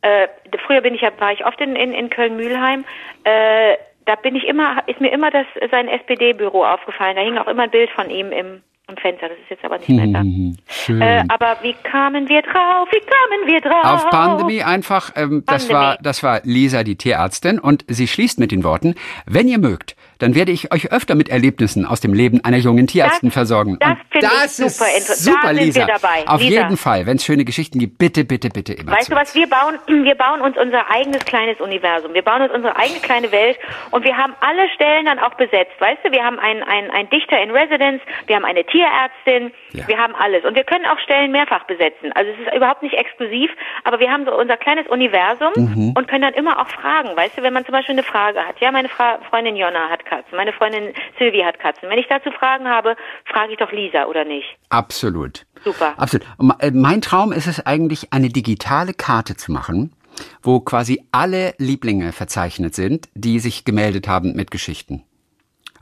[0.00, 0.28] Äh,
[0.66, 2.84] früher bin ich ja, war ich oft in, in, in Köln-Mühlheim.
[3.24, 7.16] Äh, da bin ich immer, ist mir immer das sein SPD-Büro aufgefallen.
[7.16, 9.28] Da hing auch immer ein Bild von ihm im, im Fenster.
[9.28, 10.22] Das ist jetzt aber nicht mehr da.
[10.68, 11.00] Schön.
[11.00, 12.88] Äh, aber wie kamen wir drauf?
[12.90, 13.84] Wie kamen wir drauf?
[13.84, 15.86] Auf Pandemie einfach, ähm, das Pandemie.
[15.86, 19.94] war, das war Lisa, die Tierärztin, und sie schließt mit den Worten, wenn ihr mögt,
[20.22, 23.76] dann werde ich euch öfter mit Erlebnissen aus dem Leben einer jungen Tierärztin Das- versorgen.
[23.80, 25.86] das Und finde ich super inter- super, da sind wir Lisa.
[25.86, 26.26] dabei.
[26.26, 26.62] Auf Lisa.
[26.62, 29.34] jeden Fall, wenn es schöne Geschichten gibt, bitte, bitte, bitte immer Weißt zu du was,
[29.34, 32.14] wir bauen, wir bauen uns unser eigenes kleines Universum.
[32.14, 33.58] Wir bauen uns unsere eigene kleine Welt
[33.90, 35.72] und wir haben alle Stellen dann auch besetzt.
[35.80, 39.88] Weißt du, wir haben einen, einen, einen Dichter in Residence, wir haben eine Tierärztin, Ja.
[39.88, 40.44] wir haben alles.
[40.44, 42.12] Und wir können auch Stellen mehrfach besetzen.
[42.12, 43.50] Also es ist überhaupt nicht exklusiv,
[43.84, 45.92] aber wir haben so unser kleines Universum Mhm.
[45.96, 47.16] und können dann immer auch fragen.
[47.16, 48.60] Weißt du, wenn man zum Beispiel eine Frage hat.
[48.60, 51.88] Ja, meine Fra Freundin Jonna hat Katzen, meine Freundin Sylvie hat Katzen.
[51.88, 54.46] Wenn ich dazu Fragen habe, frage ich doch Lisa, oder nicht?
[54.68, 55.46] Absolut.
[55.64, 55.94] Super.
[55.96, 56.26] Absolut.
[56.58, 59.92] Äh, Mein Traum ist es eigentlich, eine digitale Karte zu machen,
[60.42, 65.02] wo quasi alle Lieblinge verzeichnet sind, die sich gemeldet haben mit Geschichten.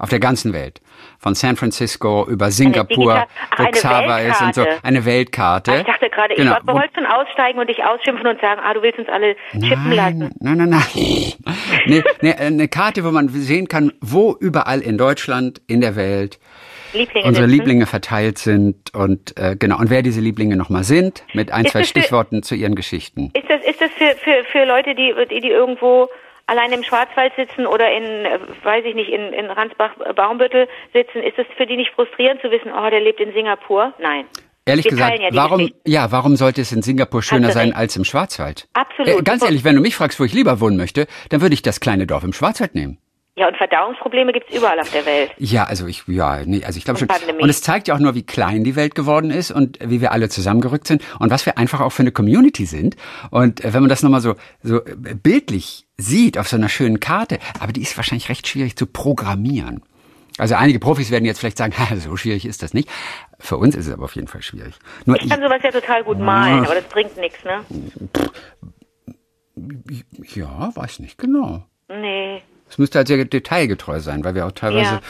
[0.01, 0.81] Auf der ganzen Welt.
[1.19, 4.65] Von San Francisco über Singapur, ach, wo Xaver ist und so.
[4.83, 5.73] Eine Weltkarte.
[5.73, 6.57] Ah, Ich dachte gerade, Genau.
[6.59, 9.93] ich wollte schon aussteigen und dich ausschimpfen und sagen, ah, du willst uns alle chippen
[9.93, 10.33] lassen.
[10.41, 11.35] Nein, nein, nein,
[11.87, 16.39] nee, nee, eine Karte, wo man sehen kann, wo überall in Deutschland, in der Welt
[16.93, 17.59] Lieblinge unsere sitzen.
[17.59, 21.73] Lieblinge verteilt sind und äh, genau und wer diese Lieblinge nochmal sind mit ein Ist
[21.73, 23.31] zwei das für- Stichworten zu ihren Geschichten.
[23.35, 26.09] Ist das, ist das für, für, für Leute, die, die, die irgendwo
[26.51, 31.39] allein im Schwarzwald sitzen oder in, äh, weiß ich nicht, in, in Ransbach-Baumbüttel sitzen, ist
[31.39, 33.95] es für die nicht frustrierend zu wissen, oh, der lebt in Singapur?
[33.99, 34.27] Nein.
[34.67, 38.05] Ehrlich Wir gesagt, ja warum ja, warum sollte es in Singapur schöner sein als im
[38.05, 38.69] Schwarzwald?
[38.75, 39.21] Absolut.
[39.21, 41.63] Äh, ganz ehrlich, wenn du mich fragst, wo ich lieber wohnen möchte, dann würde ich
[41.63, 42.99] das kleine Dorf im Schwarzwald nehmen.
[43.37, 45.31] Ja, und Verdauungsprobleme gibt's überall auf der Welt.
[45.39, 47.09] Ja, also ich, ja, nee, also ich glaube schon.
[47.09, 47.43] Und Pandemie.
[47.43, 50.13] Und es zeigt ja auch nur, wie klein die Welt geworden ist und wie wir
[50.13, 52.97] alle zusammengerückt sind und was wir einfach auch für eine Community sind.
[53.31, 56.99] Und äh, wenn man das nochmal so, so äh, bildlich sieht auf so einer schönen
[56.99, 59.83] Karte, aber die ist wahrscheinlich recht schwierig zu programmieren.
[60.39, 62.89] Also einige Profis werden jetzt vielleicht sagen, so schwierig ist das nicht.
[63.39, 64.75] Für uns ist es aber auf jeden Fall schwierig.
[65.05, 67.65] Nur Ich kann sowas ja total gut malen, aber das bringt nichts, ne?
[70.35, 71.65] ja, weiß nicht genau.
[71.89, 72.43] Nee.
[72.71, 75.01] Es müsste halt sehr detailgetreu sein, weil wir auch teilweise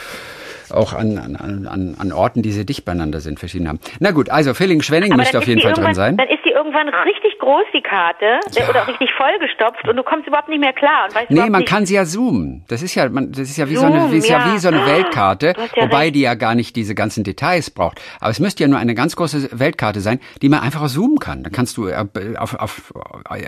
[0.69, 0.75] Ja.
[0.75, 3.79] auch an, an, an, an Orten, die sehr dicht beieinander sind, verschieden haben.
[3.99, 6.17] Na gut, also Villingen-Schwenning Aber müsste auf jeden Fall drin sein.
[6.17, 8.69] Dann ist die irgendwann richtig groß, die Karte, Ja.
[8.69, 11.67] oder richtig vollgestopft und du kommst überhaupt nicht mehr klar und weißt Nee, man nicht,
[11.69, 12.63] kann sie ja zoomen.
[12.69, 14.39] Das ist ja, man, das ist ja wie so eine, Zoom, ist ja.
[14.47, 14.53] ja.
[14.53, 16.15] wie so eine Ah, Weltkarte, ja wobei recht.
[16.15, 17.99] die ja gar nicht diese ganzen Details braucht.
[18.21, 21.43] Aber es müsste ja nur eine ganz große Weltkarte sein, die man einfach zoomen kann.
[21.43, 22.05] Da kannst du äh,
[22.37, 22.93] auf, auf,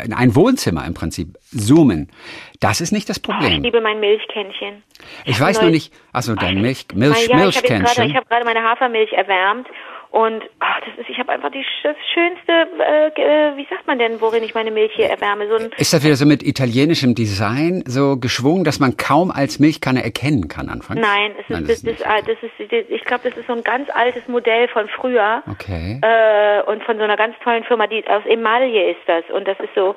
[0.03, 2.11] in ein Wohnzimmer im Prinzip zoomen.
[2.59, 3.63] Das ist nicht das Oh, ich Problem.
[3.63, 4.83] liebe mein Milchkännchen.
[5.25, 8.09] Ich weiß neu- nur nicht, also dein Milch, Milch, ja, ich Milchkännchen.
[8.09, 9.67] ich habe gerade meine Hafermilch erwärmt
[10.13, 11.65] und ach, das ist, ich habe einfach die,
[12.13, 15.47] schönste, äh, äh, wie sagt man denn, worin ich meine Milch hier erwärme?
[15.47, 19.57] So ein, Ist das wieder so mit italienischem Design so geschwungen, dass man kaum als
[19.57, 21.01] Milchkanne erkennen kann anfangs?
[21.01, 23.53] nein, es ist, Nein, das, das das, das, ist, das, ich glaube, das ist so
[23.53, 25.41] ein ganz altes Modell von früher.
[25.49, 25.99] Okay.
[26.03, 29.23] Äh, und von so einer ganz tollen Firma, die aus Emaille ist das.
[29.33, 29.95] Und das ist so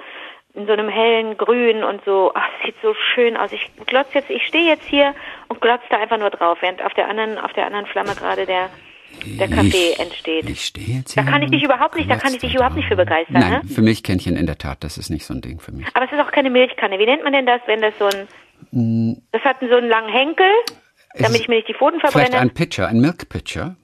[0.55, 3.52] in so einem hellen Grün und so, ach, sieht so schön aus.
[3.52, 5.14] Ich glotz jetzt, ich stehe jetzt hier
[5.48, 8.46] und glotz da einfach nur drauf, während auf der anderen, auf der anderen Flamme gerade
[8.46, 8.70] der,
[9.25, 10.49] der Kaffee ich, entsteht.
[10.51, 12.87] Ich stehe jetzt Da kann ich dich überhaupt nicht, da kann ich dich überhaupt nicht
[12.88, 13.62] für begeistern, Nein, ne?
[13.73, 15.87] für Milchkännchen in der Tat, das ist nicht so ein Ding für mich.
[15.95, 16.99] Aber es ist auch keine Milchkanne.
[16.99, 20.47] Wie nennt man denn das, wenn das so ein, das hat so einen langen Henkel,
[21.14, 21.35] damit Mm.
[21.42, 22.38] ich mir nicht die Pfoten Vielleicht verbrenne?
[22.40, 23.77] ein Pitcher, ein Milk Pitcher.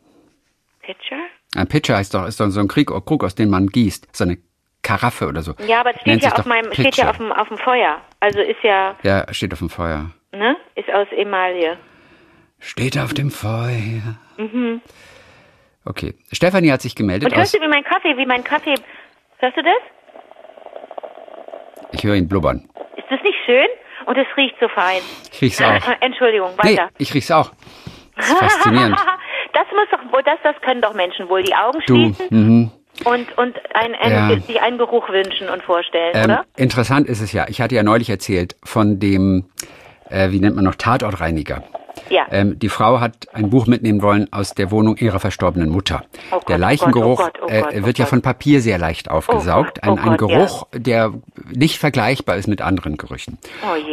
[0.83, 1.17] Pitcher?
[1.57, 4.09] Ein Pitcher heißt doch, ist doch so ein Krieg, Krug, aus dem man gießt.
[4.15, 4.39] So eine
[4.83, 5.55] Karaffe oder so.
[5.67, 8.01] Ja, aber es steht ja auf meinem, steht ja auf dem, auf dem Feuer.
[8.21, 10.11] Also ist ja, Ja, steht auf dem Feuer.
[10.33, 11.79] ne, ist aus Emaille.
[12.59, 14.19] Steht auf dem Feuer.
[15.85, 16.15] Okay.
[16.33, 17.31] Stefanie hat sich gemeldet.
[17.33, 18.75] Und hörst du, wie mein Kaffee, wie mein Kaffee,
[19.39, 19.81] hörst du das?
[21.93, 22.69] Ich höre ihn blubbern.
[22.97, 23.67] Ist das nicht schön?
[24.07, 25.01] Und es riecht so fein.
[25.33, 25.75] Ich riech's auch.
[26.01, 26.89] Entschuldigung, Nee, weiter.
[26.99, 27.53] ich riech's auch.
[28.17, 28.97] Das ist faszinierend.
[29.53, 32.71] das muss doch das, das können doch Menschen wohl die Augen Du, schließen mhm.
[33.05, 34.39] und, und ein, ein, Ja.
[34.41, 36.45] sich einen Geruch wünschen und vorstellen, Ähm, oder?
[36.57, 39.47] interessant ist es ja, ich hatte ja neulich erzählt von dem,
[40.11, 41.63] äh, wie nennt man noch, Tatortreiniger.
[42.11, 42.27] Ja.
[42.31, 46.05] Ähm, die Frau hat ein Buch mitnehmen wollen aus der Wohnung ihrer verstorbenen Mutter.
[46.31, 48.61] Oh Gott, der oh Leichengeruch oh Gott, oh äh, Gott, oh wird ja von Papier
[48.61, 49.79] sehr leicht aufgesaugt.
[49.83, 50.39] Oh Gott, ein ein Gott, ja.
[50.39, 51.13] Geruch, der
[51.55, 53.39] nicht vergleichbar ist mit anderen Gerüchen.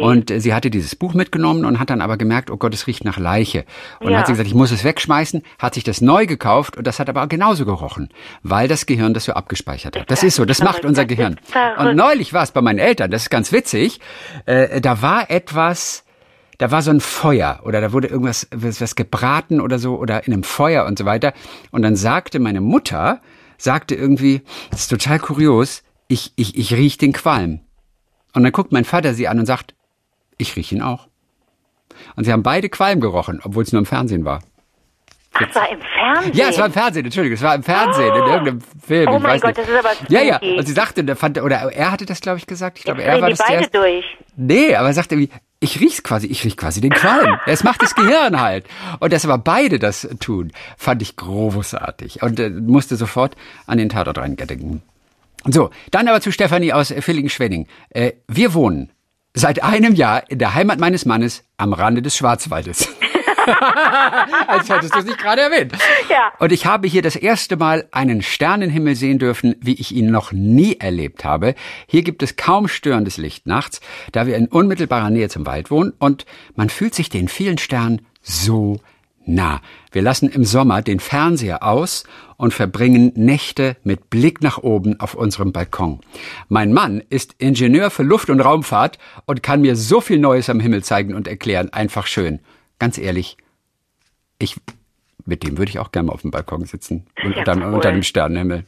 [0.00, 2.86] Und äh, sie hatte dieses Buch mitgenommen und hat dann aber gemerkt, oh Gott, es
[2.86, 3.64] riecht nach Leiche.
[4.00, 4.18] Und Ja.
[4.18, 7.08] hat sie gesagt, ich muss es wegschmeißen, hat sich das neu gekauft und das hat
[7.08, 8.08] aber genauso gerochen,
[8.42, 10.10] weil das Gehirn das so abgespeichert hat.
[10.10, 11.38] Das ist so, das macht unser Gehirn.
[11.78, 14.00] Und neulich war es bei meinen Eltern, das ist ganz witzig,
[14.46, 16.04] äh, da war etwas,
[16.60, 20.26] da war so ein Feuer oder da wurde irgendwas was, was gebraten oder so oder
[20.26, 21.32] in einem Feuer und so weiter.
[21.70, 23.22] Und dann sagte meine Mutter,
[23.56, 27.60] sagte irgendwie, das ist total kurios, ich, ich, ich riech den Qualm.
[28.34, 29.74] Und dann guckt mein Vater sie an und sagt,
[30.36, 31.08] ich riech ihn auch.
[32.14, 34.40] Und sie haben beide Qualm gerochen, obwohl es nur im Fernsehen war.
[35.32, 36.34] Ach, es war im Fernsehen.
[36.34, 39.08] Ja, es war im Fernsehen, Entschuldigung, es war im Fernsehen, in irgendeinem Film.
[39.08, 39.68] Oh ich mein weiß Gott, nicht.
[39.68, 40.58] das ist aber Ja, ja, spooky.
[40.58, 42.76] und sie sagte, der fand, oder er hatte das, glaube ich, gesagt.
[42.78, 43.74] Ich glaube, er war die das beide zuerst.
[43.74, 44.04] durch.
[44.36, 47.38] Nee, aber er sagte irgendwie, ich riech's quasi, ich riech quasi den Qualm.
[47.46, 48.66] Es macht das Gehirn halt.
[48.98, 52.22] Und dass aber beide das tun, fand ich großartig.
[52.22, 54.82] Und äh, musste sofort an den Tatort reingedenken.
[55.44, 57.66] So, dann aber zu Stefanie aus Villingen-Schwenning.
[57.90, 58.90] Äh, wir wohnen
[59.34, 62.88] seit einem Jahr in der Heimat meines Mannes am Rande des Schwarzwaldes.
[64.46, 65.72] Als hättest du es nicht gerade erwähnt.
[66.08, 66.32] Ja.
[66.38, 70.32] Und ich habe hier das erste Mal einen Sternenhimmel sehen dürfen, wie ich ihn noch
[70.32, 71.54] nie erlebt habe.
[71.86, 73.80] Hier gibt es kaum störendes Licht nachts,
[74.12, 78.06] da wir in unmittelbarer Nähe zum Wald wohnen und man fühlt sich den vielen Sternen
[78.22, 78.80] so
[79.26, 79.60] nah.
[79.92, 82.04] Wir lassen im Sommer den Fernseher aus
[82.36, 86.00] und verbringen Nächte mit Blick nach oben auf unserem Balkon.
[86.48, 90.60] Mein Mann ist Ingenieur für Luft- und Raumfahrt und kann mir so viel Neues am
[90.60, 91.72] Himmel zeigen und erklären.
[91.72, 92.40] Einfach schön.
[92.80, 93.36] Ganz ehrlich,
[94.40, 94.56] ich,
[95.24, 97.06] mit dem würde ich auch gerne mal auf dem Balkon sitzen.
[97.22, 97.74] Und Ja, dann cool.
[97.74, 98.64] unter dem Sternenhimmel.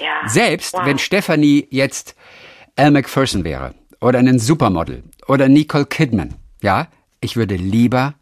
[0.00, 0.28] Ja.
[0.28, 0.86] Selbst Wow.
[0.86, 2.14] wenn Stephanie jetzt
[2.76, 6.86] Al McPherson wäre oder ein Supermodel oder Nicole Kidman, ja,
[7.20, 8.14] ich würde lieber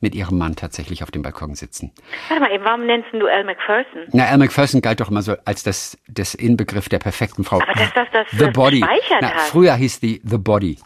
[0.00, 1.90] mit ihrem Mann tatsächlich auf dem Balkon sitzen.
[2.28, 4.02] Warte mal, eben, warum nennst du Al McPherson?
[4.12, 7.60] Na, Al McPherson galt doch immer so als das, das Inbegriff der perfekten Frau.
[7.62, 8.80] Aber dass das- dass du The das Body.
[8.80, 10.78] gespeichert Na, früher hieß die The Body.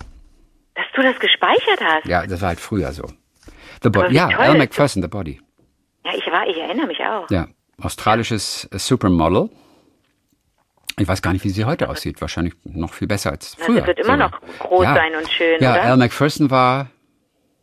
[0.76, 2.06] Dass du das gespeichert hast?
[2.06, 3.04] Ja, das war halt früher so.
[3.82, 4.14] The Body.
[4.14, 4.56] Ja, toll das?
[4.56, 5.40] McPherson, The Body.
[6.04, 7.28] Ja, ich war, ich erinnere mich auch.
[7.30, 7.48] Ja,
[7.80, 9.50] australisches Supermodel.
[10.98, 12.20] Ich weiß gar nicht, wie sie heute aussieht.
[12.20, 13.80] Wahrscheinlich noch viel besser als Na, früher.
[13.82, 14.30] sie wird immer sogar.
[14.30, 15.82] noch groß sein und schön, Ja, oder?
[15.84, 16.90] Al McPherson war,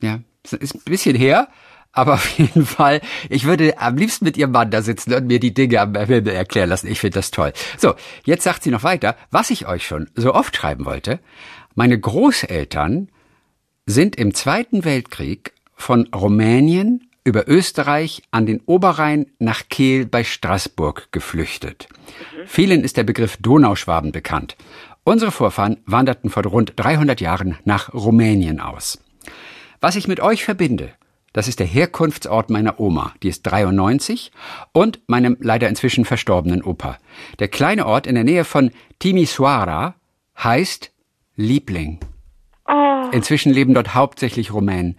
[0.01, 1.49] ja, ist ein bisschen her,
[1.91, 5.39] aber auf jeden Fall, ich würde am liebsten mit ihrem Mann da sitzen und mir
[5.39, 6.88] die Dinge am Himmel erklären lassen.
[6.88, 7.51] Ich finde das toll.
[7.78, 11.19] So, jetzt sagt sie noch weiter, was ich euch schon so oft schreiben wollte.
[11.73, 13.10] Meine Großeltern
[13.86, 21.11] sind im Zweiten Weltkrieg von Rumänien über Österreich an den Oberrhein nach Kehl bei Straßburg
[21.11, 21.88] geflüchtet.
[22.45, 24.55] Vielen ist der Begriff Donauschwaben bekannt.
[25.03, 28.99] Unsere Vorfahren wanderten vor rund 300 Jahren nach Rumänien aus.
[29.81, 30.93] Was ich mit euch verbinde,
[31.33, 34.31] das ist der Herkunftsort meiner Oma, die ist 93,
[34.71, 36.97] und meinem leider inzwischen verstorbenen Opa.
[37.39, 39.95] Der kleine Ort in der Nähe von Timisoara
[40.41, 40.91] heißt
[41.35, 41.99] Liebling.
[42.67, 44.97] Oh, Inzwischen leben dort hauptsächlich Rumänen.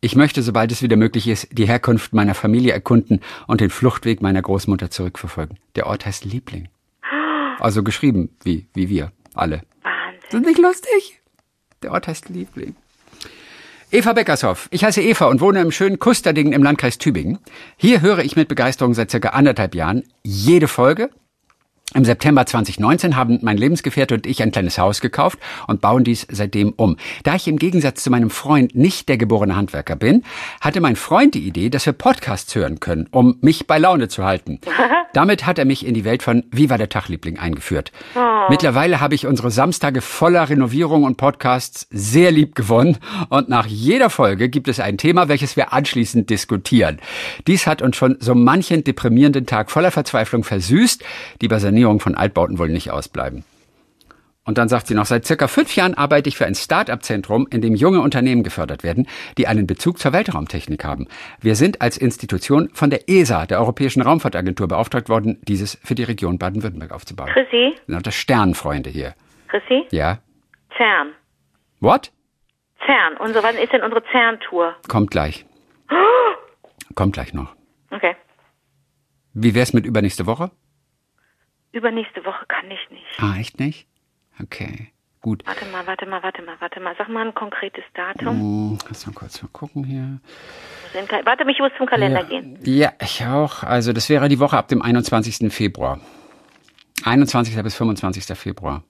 [0.00, 4.22] Ich möchte, sobald es wieder möglich ist, die Herkunft meiner Familie erkunden und den Fluchtweg
[4.22, 5.58] meiner Großmutter zurückverfolgen.
[5.74, 6.68] Der Ort heißt Liebling.
[7.58, 9.62] Also geschrieben wie, wie wir alle.
[9.82, 10.22] Wahnsinn.
[10.22, 11.20] Ist das nicht lustig?
[11.82, 12.76] Der Ort heißt Liebling.
[13.90, 14.68] Eva Beckershoff.
[14.70, 17.38] Ich heiße Eva und wohne im schönen Kusterdingen im Landkreis Tübingen.
[17.76, 21.10] Hier höre ich mit Begeisterung seit circa anderthalb Jahren jede Folge.
[21.94, 26.26] Im September 2019 haben mein Lebensgefährte und ich ein kleines Haus gekauft und bauen dies
[26.30, 26.98] seitdem um.
[27.22, 30.22] Da ich im Gegensatz zu meinem Freund nicht der geborene Handwerker bin,
[30.60, 34.22] hatte mein Freund die Idee, dass wir Podcasts hören können, um mich bei Laune zu
[34.22, 34.60] halten.
[35.14, 37.90] Damit hat er mich in die Welt von Wie war der Tagliebling eingeführt.
[38.50, 42.98] Mittlerweile habe ich unsere Samstage voller Renovierung und Podcasts sehr lieb gewonnen
[43.30, 46.98] und nach jeder Folge gibt es ein Thema, welches wir anschließend diskutieren.
[47.46, 51.02] Dies hat uns schon so manchen deprimierenden Tag voller Verzweiflung versüßt,
[51.40, 53.44] die bei Sanierung von Altbauten wohl nicht ausbleiben.
[54.44, 57.60] Und dann sagt sie noch, seit circa fünf Jahren arbeite ich für ein Start-up-Zentrum, in
[57.60, 61.06] dem junge Unternehmen gefördert werden, die einen Bezug zur Weltraumtechnik haben.
[61.40, 66.02] Wir sind als Institution von der ESA, der Europäischen Raumfahrtagentur, beauftragt worden, dieses für die
[66.02, 67.28] Region Baden-Württemberg aufzubauen.
[67.32, 69.14] Chrissy, das Sternfreunde hier.
[69.48, 70.18] Chrissy, Ja?
[70.76, 71.12] CERN.
[71.80, 72.10] What?
[72.86, 73.18] CERN.
[73.20, 74.74] Unsere, wann ist denn unsere CERN-Tour?
[74.88, 75.44] Kommt gleich.
[76.96, 77.54] Kommt gleich noch.
[77.92, 78.16] Okay.
[79.34, 80.50] Wie wär's mit übernächste Woche?
[81.72, 83.04] Übernächste Woche kann ich nicht.
[83.18, 83.86] Ah, echt nicht?
[84.42, 84.92] Okay.
[85.20, 85.42] Gut.
[85.46, 86.94] Warte mal, warte mal, warte mal, warte mal.
[86.96, 88.38] Sag mal ein konkretes Datum.
[88.40, 90.20] Hm, Lass mal kurz mal gucken hier.
[91.24, 92.58] Warte, ich muss zum Kalender Ja, gehen.
[92.64, 93.62] ja, ich auch.
[93.64, 95.52] Also das wäre die Woche ab dem 21.
[95.52, 96.00] Februar.
[97.04, 97.60] 21.
[97.62, 98.24] bis 25.
[98.38, 98.84] Februar.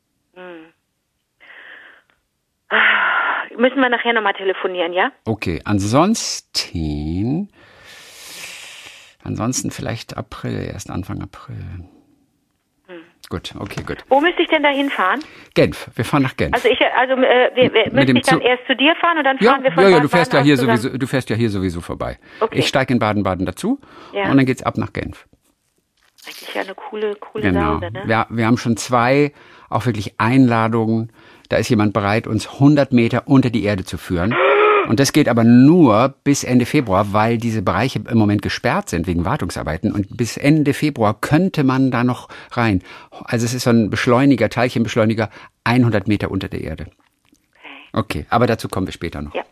[3.56, 5.10] Müssen wir nachher nochmal telefonieren, ja?
[5.24, 7.48] Okay, ansonsten,
[9.24, 11.56] ansonsten vielleicht April, erst Anfang April.
[13.30, 13.98] Gut, okay, gut.
[14.08, 15.20] Wo müsste ich denn da hinfahren?
[15.54, 16.54] Genf, wir fahren nach Genf.
[16.54, 19.24] Also ich, also äh, wir, wir, müsste ich dann Zug- erst zu dir fahren und
[19.24, 20.78] dann ja, fahren wir von ja, ja, du fährst ja hier zusammen?
[20.78, 22.18] sowieso, du fährst ja hier sowieso vorbei.
[22.40, 22.58] Okay.
[22.60, 23.80] Ich steige in Baden-Baden dazu
[24.14, 24.30] Ja.
[24.30, 25.26] und dann geht's ab nach Genf.
[26.26, 27.74] Eigentlich ja eine coole, coole Genau.
[27.74, 28.02] Sause, ne?
[28.06, 29.32] Wir, wir haben schon zwei
[29.68, 31.12] auch wirklich Einladungen.
[31.50, 34.34] Da ist jemand bereit, uns 100 Meter unter die Erde zu führen.
[34.88, 39.06] Und das geht aber nur bis Ende Februar, weil diese Bereiche im Moment gesperrt sind
[39.06, 39.92] wegen Wartungsarbeiten.
[39.92, 42.82] Und bis Ende Februar könnte man da noch rein.
[43.10, 45.28] Also es ist so ein Beschleuniger, Teilchenbeschleuniger,
[45.64, 46.86] 100 Meter unter der Erde.
[47.92, 49.34] Okay, aber dazu kommen wir später noch.
[49.34, 49.42] Ja.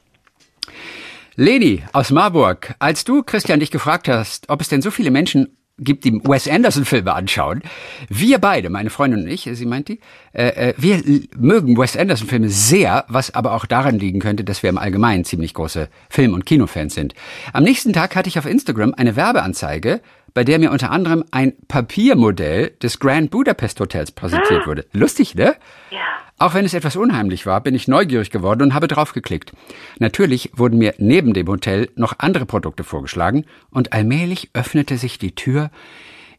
[1.34, 5.54] Leni aus Marburg, als du, Christian, dich gefragt hast, ob es denn so viele Menschen
[5.78, 7.62] gibt, die Wes Anderson-Filme anschauen,
[8.08, 10.00] wir beide, meine Freundin und ich, sie meint die,
[10.32, 11.02] äh, äh, wir
[11.36, 15.52] mögen Wes Anderson-Filme sehr, was aber auch daran liegen könnte, dass wir im Allgemeinen ziemlich
[15.54, 17.14] große Film- und Kinofans sind.
[17.52, 20.00] Am nächsten Tag hatte ich auf Instagram eine Werbeanzeige,
[20.36, 24.84] bei der mir unter anderem ein Papiermodell des Grand Budapest Hotels präsentiert wurde.
[24.92, 25.56] Lustig, ne?
[25.90, 26.00] Ja.
[26.36, 29.54] Auch wenn es etwas unheimlich war, bin ich neugierig geworden und habe draufgeklickt.
[29.98, 35.34] Natürlich wurden mir neben dem Hotel noch andere Produkte vorgeschlagen und allmählich öffnete sich die
[35.34, 35.70] Tür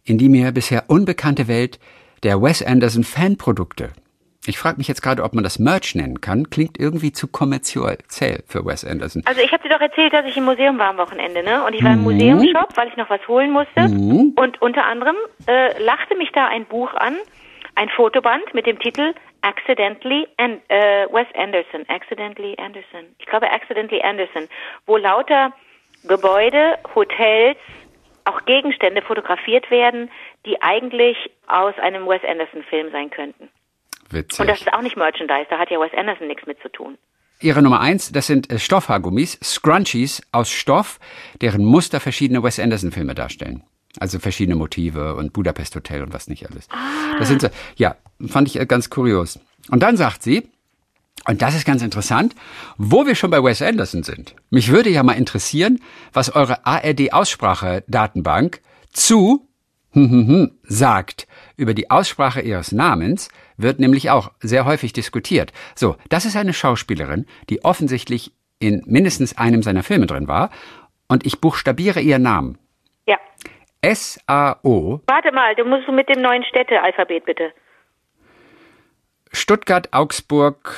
[0.03, 1.79] in die mir bisher unbekannte Welt
[2.21, 3.93] der Wes Anderson Fanprodukte.
[4.47, 6.49] Ich frage mich jetzt gerade, ob man das Merch nennen kann.
[6.49, 7.97] Klingt irgendwie zu kommerziell
[8.47, 9.21] für Wes Anderson.
[9.25, 11.65] Also ich habe dir doch erzählt, dass ich im Museum war am Wochenende, ne?
[11.65, 12.03] Und ich war im Mhm.
[12.05, 13.81] Museumshop, weil ich noch was holen musste.
[13.81, 15.15] Und unter anderem
[15.47, 17.15] äh, lachte mich da ein Buch an,
[17.75, 23.01] ein Fotoband mit dem Titel Accidentally and, äh, Wes Anderson, Accidentally Anderson.
[23.19, 24.47] Ich glaube Accidentally Anderson,
[24.85, 25.51] wo lauter
[26.07, 27.57] Gebäude, Hotels,
[28.25, 30.09] auch Gegenstände fotografiert werden,
[30.45, 33.49] die eigentlich aus einem Wes Anderson Film sein könnten.
[34.09, 34.39] Witzig.
[34.39, 36.97] Und das ist auch nicht Merchandise, da hat ja Wes Anderson nichts mit zu tun.
[37.39, 40.99] Ihre Nummer eins, das sind äh, Stoffhaargummis, Scrunchies aus Stoff,
[41.41, 43.63] deren Muster verschiedene Wes Anderson-Filme darstellen.
[43.99, 46.67] Also verschiedene Motive und Budapest Hotel und was nicht alles.
[47.17, 47.95] Das sind so, ja,
[48.27, 49.39] fand ich äh, ganz kurios.
[49.69, 50.49] Und dann sagt sie,
[51.25, 52.35] und das ist ganz interessant,
[52.77, 54.35] wo wir schon bei Wes Anderson sind.
[54.49, 55.81] Mich würde ja mal interessieren,
[56.13, 58.61] was eure ARD-Aussprache-Datenbank
[58.93, 59.47] zu
[59.91, 61.27] hm, hm, hm, sagt.
[61.57, 65.51] Über die Aussprache ihres Namens wird nämlich auch sehr häufig diskutiert.
[65.73, 70.51] So, das ist eine Schauspielerin, die offensichtlich in mindestens einem seiner Filme drin war.
[71.07, 72.59] Und ich buchstabiere ihren Namen.
[73.07, 73.17] Ja.
[73.81, 77.51] S-A-O, Warte mal, du musst mit dem neuen Städtealphabet bitte.
[79.31, 80.75] Stuttgart, Augsburg,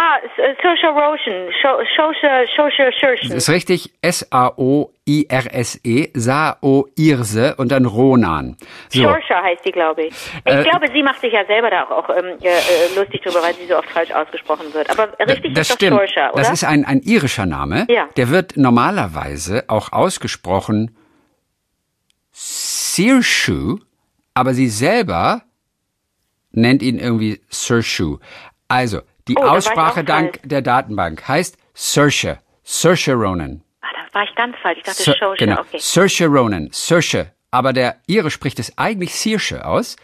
[0.00, 2.92] Ah, S- Saoirse Ronan, Sho- Saoirse, Saoirse
[3.28, 3.90] Das ist richtig.
[4.00, 8.56] S-A-O-I-R-S-E, Sao-Irse und dann Ronan.
[8.90, 10.14] So, Saoirse heißt die, glaube ich.
[10.44, 13.22] Ich Äh, glaube, sie macht sich ja selber da auch, auch ähm, äh, äh, lustig
[13.22, 14.88] drüber, weil sie so oft falsch ausgesprochen wird.
[14.90, 15.96] Aber richtig das ist doch stimmt.
[15.96, 16.42] Saoirse, oder?
[16.42, 17.86] Das ist ein, ein irischer Name.
[17.88, 18.06] Ja.
[18.16, 20.96] Der wird normalerweise auch ausgesprochen
[22.30, 23.78] Sirshu,
[24.34, 25.42] aber sie selber
[26.52, 28.18] nennt ihn irgendwie Sirshu.
[28.68, 32.38] Also, die Oh, Aussprache dank der Datenbank heißt Saoirse.
[32.64, 33.62] Saoirse Ronan.
[33.82, 34.78] ah, da war ich ganz falsch.
[34.78, 35.60] Ich dachte Sir, Saoirse, genau.
[35.60, 35.78] okay.
[35.80, 37.32] Saoirse Ronan, Saoirse.
[37.50, 39.96] Aber der Ire spricht es eigentlich Saoirse aus,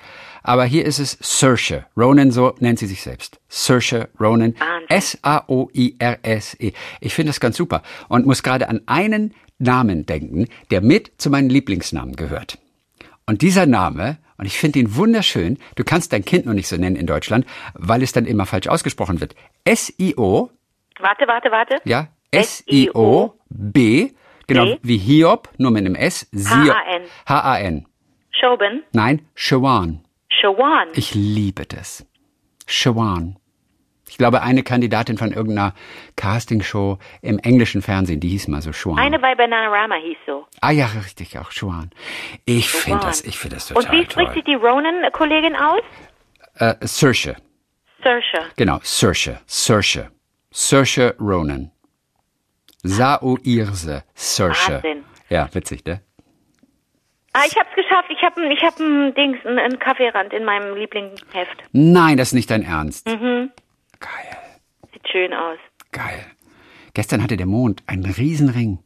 [0.42, 1.84] aber hier ist es Saoirse.
[1.96, 3.38] Ronan, so nennt sie sich selbst.
[3.48, 4.54] Saoirse Ronan.
[4.88, 6.72] S-A-O-I-R-S-E.
[7.00, 11.30] Ich finde das ganz super und muss gerade an einen Namen denken, der mit zu
[11.30, 12.58] meinen Lieblingsnamen gehört.
[13.26, 16.76] Und dieser Name, und ich finde ihn wunderschön, du kannst dein Kind nur nicht so
[16.76, 19.34] nennen in Deutschland, weil es dann immer falsch ausgesprochen wird.
[19.64, 20.50] S-I-O,
[21.00, 21.76] Warte, warte, warte.
[21.84, 24.10] ja, S-I-O-B,
[24.46, 24.78] genau B.
[24.82, 26.28] wie Hiob, nur mit einem S.
[26.34, 27.02] H-A-N.
[27.26, 27.87] H-A-N.
[28.30, 30.04] Shoben, Nein, Shawan.
[30.28, 30.88] Shawan.
[30.94, 32.04] Ich liebe das.
[32.66, 33.37] Shawan.
[34.14, 35.74] Ich glaube, eine Kandidatin von irgendeiner
[36.14, 38.96] Castingshow im englischen Fernsehen, die hieß mal so Shawan.
[39.00, 40.46] Eine bei Bananarama hieß so.
[40.61, 41.90] ah ja, richtig, auch Shawan.
[42.44, 45.81] Ich finde das, ich finde das total Und wie spricht sich die Ronan-Kollegin aus?
[46.61, 47.35] Äh, Saoirse.
[48.05, 48.53] Saoirse.
[48.57, 49.40] Genau, Saoirse.
[49.46, 50.11] Saoirse.
[50.53, 51.72] Saoirse Ronan.
[52.85, 54.05] Sao-Irse.
[54.14, 54.74] Saoirse.
[54.74, 55.05] Wahnsinn.
[55.28, 56.03] Ja, witzig, ne?
[57.32, 58.11] Ah, ich hab's geschafft.
[58.11, 61.64] Ich hab, ich hab ein Dings, ein, ein Kaffeerand in meinem Lieblingsheft.
[61.72, 63.09] Nein, das ist nicht dein Ernst.
[63.09, 63.51] Mhm.
[64.05, 64.36] Geil,
[64.92, 65.59] Sieht schön aus.
[65.92, 66.24] geil.
[66.92, 68.78] Gestern hatte der Mond einen Riesenring.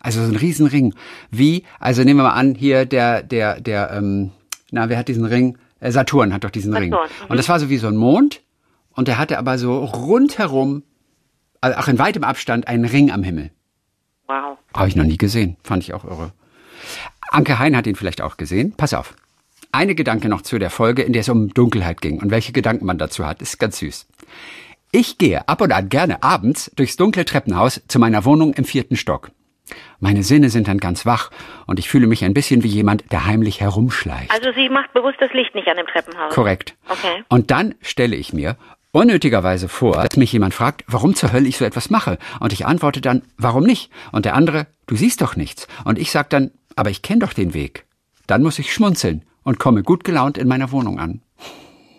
[0.00, 0.94] Also so ein Riesenring.
[1.30, 4.30] Wie, also nehmen wir mal an, hier der, der, der, ähm,
[4.70, 5.58] na, wer hat diesen Ring?
[5.80, 6.90] Äh, Saturn hat doch diesen Ring.
[6.92, 7.30] Saturn, mhm.
[7.30, 8.42] Und das war so wie so ein Mond.
[8.94, 10.84] Und der hatte aber so rundherum,
[11.60, 13.50] also auch in weitem Abstand, einen Ring am Himmel.
[14.26, 14.56] Wow.
[14.74, 15.56] Habe ich noch nie gesehen.
[15.62, 16.32] Fand ich auch irre.
[17.30, 18.72] Anke Hein hat ihn vielleicht auch gesehen.
[18.76, 19.14] Pass auf.
[19.70, 22.86] Eine Gedanke noch zu der Folge, in der es um Dunkelheit ging und welche Gedanken
[22.86, 24.06] man dazu hat, ist ganz süß.
[24.92, 28.96] Ich gehe ab und an gerne abends durchs dunkle Treppenhaus zu meiner Wohnung im vierten
[28.96, 29.30] Stock.
[30.00, 31.30] Meine Sinne sind dann ganz wach
[31.66, 34.30] und ich fühle mich ein bisschen wie jemand, der heimlich herumschleicht.
[34.30, 36.34] Also sie macht bewusst das Licht nicht an dem Treppenhaus.
[36.34, 36.74] Korrekt.
[36.88, 37.22] Okay.
[37.28, 38.56] Und dann stelle ich mir
[38.92, 42.16] unnötigerweise vor, dass mich jemand fragt, warum zur Hölle ich so etwas mache.
[42.40, 43.90] Und ich antworte dann, warum nicht?
[44.12, 45.68] Und der andere, du siehst doch nichts.
[45.84, 47.84] Und ich sage dann, aber ich kenne doch den Weg.
[48.26, 51.22] Dann muss ich schmunzeln und komme gut gelaunt in meiner Wohnung an.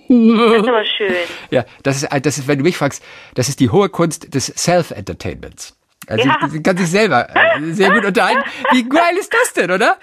[0.08, 0.18] Das
[0.62, 1.14] ist aber schön.
[1.50, 4.46] Ja, das ist, das ist, wenn du mich fragst, das ist die hohe Kunst des
[4.46, 5.76] Self-Entertainments.
[6.08, 6.38] Also Ja.
[6.48, 8.44] sie kann sich selber äh, sehr gut unterhalten.
[8.72, 9.98] Wie geil ist das denn, oder?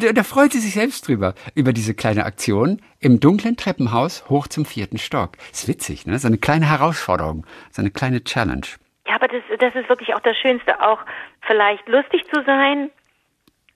[0.00, 4.48] Da da freut sie sich selbst drüber, über diese kleine Aktion im dunklen Treppenhaus hoch
[4.48, 5.32] zum vierten Stock.
[5.52, 6.18] Ist witzig, ne?
[6.18, 8.66] So eine kleine Herausforderung, so eine kleine Challenge.
[9.06, 10.98] Ja, aber das, das ist wirklich auch das Schönste, auch
[11.46, 12.90] vielleicht lustig zu sein,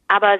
[0.08, 0.38] aber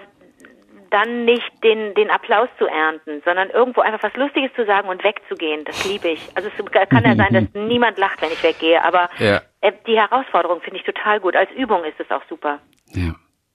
[0.92, 5.02] dann nicht den, den Applaus zu ernten, sondern irgendwo einfach was Lustiges zu sagen und
[5.02, 5.64] wegzugehen.
[5.64, 6.28] Das liebe ich.
[6.34, 9.40] Also es kann ja sein, dass niemand lacht, wenn ich weggehe, aber Ja.
[9.62, 11.34] äh, die Herausforderung finde ich total gut.
[11.36, 12.58] Als Übung ist es auch super.
[12.88, 13.14] Ja.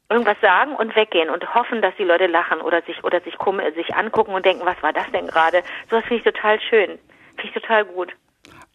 [0.10, 3.36] Irgendwas sagen und weggehen und hoffen, dass die Leute lachen oder sich oder sich
[3.76, 5.64] sich angucken und denken, was war das denn gerade?
[5.90, 6.98] Sowas finde ich total schön.
[7.36, 8.14] Finde ich total gut.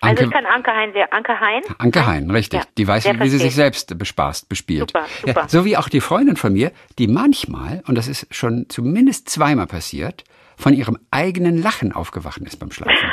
[0.02, 1.62] Also Anke- ich kann Anke Hein sehr Anke Hein.
[1.78, 2.60] Anke Hein, richtig.
[2.60, 4.90] Ja, die weiß, wie sie sich selbst bespaßt, bespielt.
[4.90, 5.40] Super, super.
[5.42, 9.28] Ja, so wie auch die Freundin von mir, die manchmal, und das ist schon zumindest
[9.30, 10.24] zweimal passiert,
[10.56, 12.92] von ihrem eigenen Lachen aufgewacht ist beim Schlafen.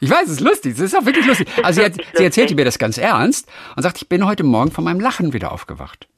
[0.00, 1.48] Ich weiß, es ist lustig, es ist auch wirklich lustig.
[1.62, 4.70] Also sie, hat, sie erzählte mir das ganz ernst und sagt, ich bin heute Morgen
[4.70, 6.08] von meinem Lachen wieder aufgewacht.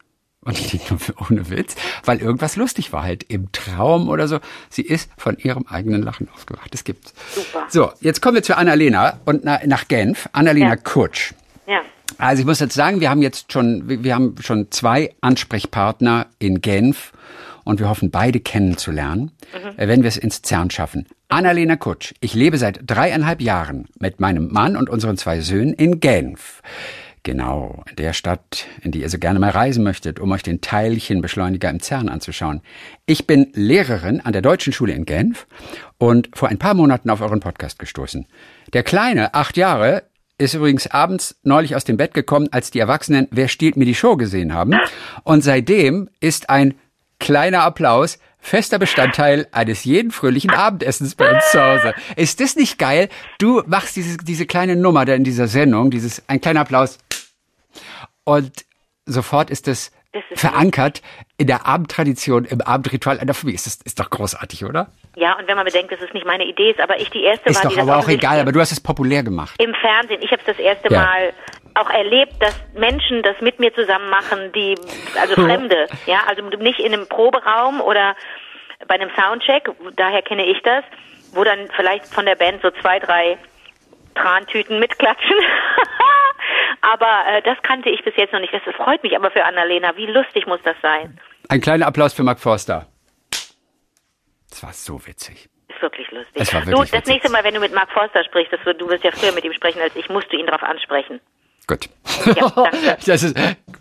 [0.46, 0.96] Und ich denke,
[1.30, 1.74] ohne Witz,
[2.04, 4.38] weil irgendwas lustig war halt im Traum oder so.
[4.70, 6.72] Sie ist von ihrem eigenen Lachen aufgewacht.
[6.72, 7.12] Das gibt's.
[7.34, 7.66] Super.
[7.68, 10.28] So, jetzt kommen wir zu Annalena und na, nach Genf.
[10.32, 10.76] Annalena Ja.
[10.76, 11.34] Kutsch.
[11.66, 11.80] Ja.
[12.18, 16.60] Also ich muss jetzt sagen, wir haben jetzt schon, wir haben schon zwei Ansprechpartner in
[16.60, 17.12] Genf
[17.64, 19.32] und wir hoffen beide kennenzulernen,
[19.76, 21.06] äh, wenn wir es ins CERN schaffen.
[21.28, 25.98] Annalena Kutsch, ich lebe seit dreieinhalb Jahren mit meinem Mann und unseren zwei Söhnen in
[25.98, 26.62] Genf.
[27.26, 30.60] Genau, in der Stadt, in die ihr so gerne mal reisen möchtet, um euch den
[30.60, 32.60] Teilchenbeschleuniger im CERN anzuschauen.
[33.04, 35.48] Ich bin Lehrerin an der Deutschen Schule in Genf
[35.98, 38.28] und vor ein paar Monaten auf euren Podcast gestoßen.
[38.74, 40.04] Der Kleine, acht Jahre,
[40.38, 43.96] ist übrigens abends neulich aus dem Bett gekommen, als die Erwachsenen Wer stiehlt mir die
[43.96, 44.76] Show gesehen haben.
[45.24, 46.74] Und seitdem ist ein
[47.18, 51.94] kleiner Applaus fester Bestandteil eines jeden fröhlichen Abendessens bei uns zu Hause.
[52.14, 53.08] Ist das nicht geil?
[53.38, 56.98] Du machst diese, diese kleine Nummer da in dieser Sendung, dieses, ein kleiner Applaus.
[58.26, 58.52] Und
[59.06, 59.92] sofort ist es
[60.34, 61.00] verankert
[61.38, 63.56] in der Abendtradition, im Abendritual einer Familie.
[63.56, 64.88] Ist, das, ist doch großartig, oder?
[65.14, 67.48] Ja, und wenn man bedenkt, dass es nicht meine Idee ist, aber ich die erste
[67.50, 69.54] Ist war, doch aber auch egal, aber du hast es populär gemacht.
[69.58, 70.20] im Fernsehen.
[70.22, 71.02] Ich habe es das erste Ja.
[71.02, 71.32] Mal
[71.74, 74.74] auch erlebt, dass Menschen das mit mir zusammen machen, die
[75.20, 78.16] also Fremde, ja, also nicht in einem Proberaum oder
[78.88, 80.84] bei einem Soundcheck, daher kenne ich das,
[81.32, 83.38] wo dann vielleicht von der Band so zwei, drei
[84.14, 85.36] Trantüten mitklatschen.
[86.80, 88.52] aber äh, das kannte ich bis jetzt noch nicht.
[88.52, 89.96] Das freut mich aber für Annalena.
[89.96, 91.18] Wie lustig muss das sein?
[91.48, 92.86] Ein kleiner Applaus für Mark Forster.
[94.50, 95.48] Das war so witzig.
[95.68, 96.34] Ist wirklich lustig.
[96.34, 97.14] Es war du, wirklich das witzig.
[97.14, 99.52] nächste Mal, wenn du mit Mark Forster sprichst, das du wirst ja früher mit ihm
[99.52, 101.20] sprechen als ich, musst du ihn darauf ansprechen.
[101.66, 101.88] Gut.
[102.26, 102.98] Ja, danke.
[103.06, 103.36] das, ist,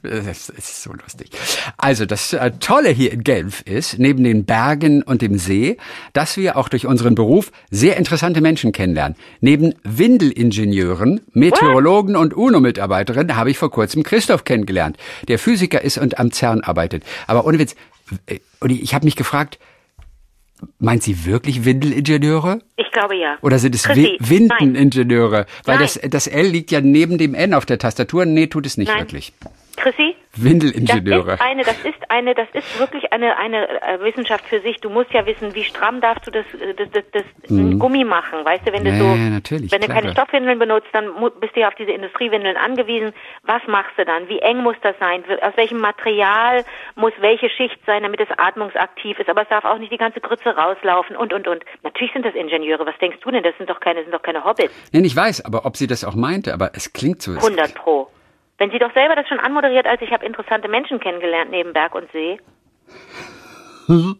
[0.05, 1.29] das ist so lustig.
[1.77, 5.77] Also das äh, Tolle hier in Genf ist, neben den Bergen und dem See,
[6.13, 9.17] dass wir auch durch unseren Beruf sehr interessante Menschen kennenlernen.
[9.41, 14.97] Neben Windelingenieuren, Meteorologen und UNO-Mitarbeiterinnen habe ich vor kurzem Christoph kennengelernt,
[15.27, 17.03] der Physiker ist und am CERN arbeitet.
[17.27, 17.75] Aber ohne Witz,
[18.27, 19.59] äh, ich habe mich gefragt,
[20.79, 22.59] meint sie wirklich Windelingenieure?
[22.77, 23.37] Ich glaube ja.
[23.41, 25.45] Oder sind es Windeningenieure?
[25.65, 25.83] Weil Nein.
[25.83, 28.25] das, das L liegt ja neben dem N auf der Tastatur.
[28.25, 29.01] Nee, tut es nicht Nein.
[29.01, 29.33] wirklich.
[29.77, 30.15] Chrissy?
[30.33, 31.33] Das Windelingenieure.
[31.33, 34.77] ist eine, das ist eine, das ist wirklich eine eine äh, Wissenschaft für sich.
[34.81, 38.43] Du musst ja wissen, wie stramm darfst du das äh, das, das, das Gummi machen,
[38.43, 41.61] weißt du, wenn du Ja, so, ja, wenn du keine Stoffwindeln benutzt, dann bist du
[41.61, 43.13] ja auf diese Industriewindeln angewiesen.
[43.43, 44.27] Was machst du dann?
[44.27, 45.23] Wie eng muss das sein?
[45.41, 46.65] Aus welchem Material
[46.95, 49.29] muss welche Schicht sein, damit es atmungsaktiv ist?
[49.29, 51.63] Aber es darf auch nicht die ganze Grütze rauslaufen und und und.
[51.83, 52.85] Natürlich sind das Ingenieure.
[52.85, 53.43] Was denkst du denn?
[53.43, 54.73] Das sind doch keine, sind doch keine Hobbits.
[54.91, 57.33] Nee, ich weiß, aber ob sie das auch meinte, aber es klingt so.
[57.33, 58.09] 100 pro.
[58.57, 61.93] Wenn sie doch selber das schon anmoderiert, als ich habe interessante Menschen kennengelernt neben Berg
[61.95, 62.39] und See.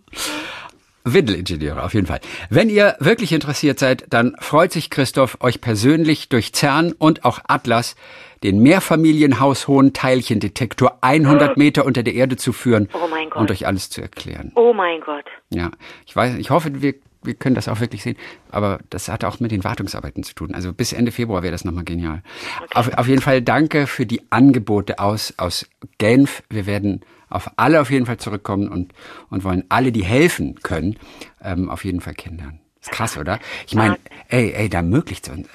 [1.05, 2.19] Windelingenieure, auf jeden Fall.
[2.49, 7.39] Wenn ihr wirklich interessiert seid, dann freut sich Christoph, euch persönlich durch CERN und auch
[7.47, 7.95] Atlas
[8.43, 14.01] den Mehrfamilienhaushohen Teilchendetektor 100 Meter unter der Erde zu führen Oh und euch alles zu
[14.01, 14.51] erklären.
[14.55, 15.25] Oh mein Gott.
[15.51, 15.71] Ja,
[16.05, 16.95] ich weiß, ich hoffe, wir
[17.25, 18.17] wir können das auch wirklich sehen.
[18.49, 20.53] Aber das hat auch mit den Wartungsarbeiten zu tun.
[20.53, 22.21] Also bis Ende Februar wäre das nochmal genial.
[22.63, 22.75] Okay.
[22.75, 25.65] Auf, auf jeden Fall danke für die Angebote aus, aus
[25.97, 26.43] Genf.
[26.49, 28.93] Wir werden auf alle auf jeden Fall zurückkommen und,
[29.29, 30.97] und wollen alle, die helfen können,
[31.43, 32.59] ähm, auf jeden Fall kennenlernen.
[32.81, 33.39] Ist krass, oder?
[33.67, 33.97] Ich meine,
[34.29, 35.49] ey, ey, da möglich zu uns.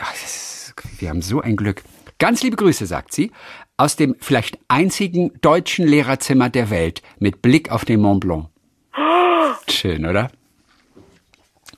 [0.98, 1.82] Wir haben so ein Glück.
[2.18, 3.30] Ganz liebe Grüße, sagt sie,
[3.76, 8.48] aus dem vielleicht einzigen deutschen Lehrerzimmer der Welt mit Blick auf den Mont Blanc.
[9.68, 10.30] Schön, oder?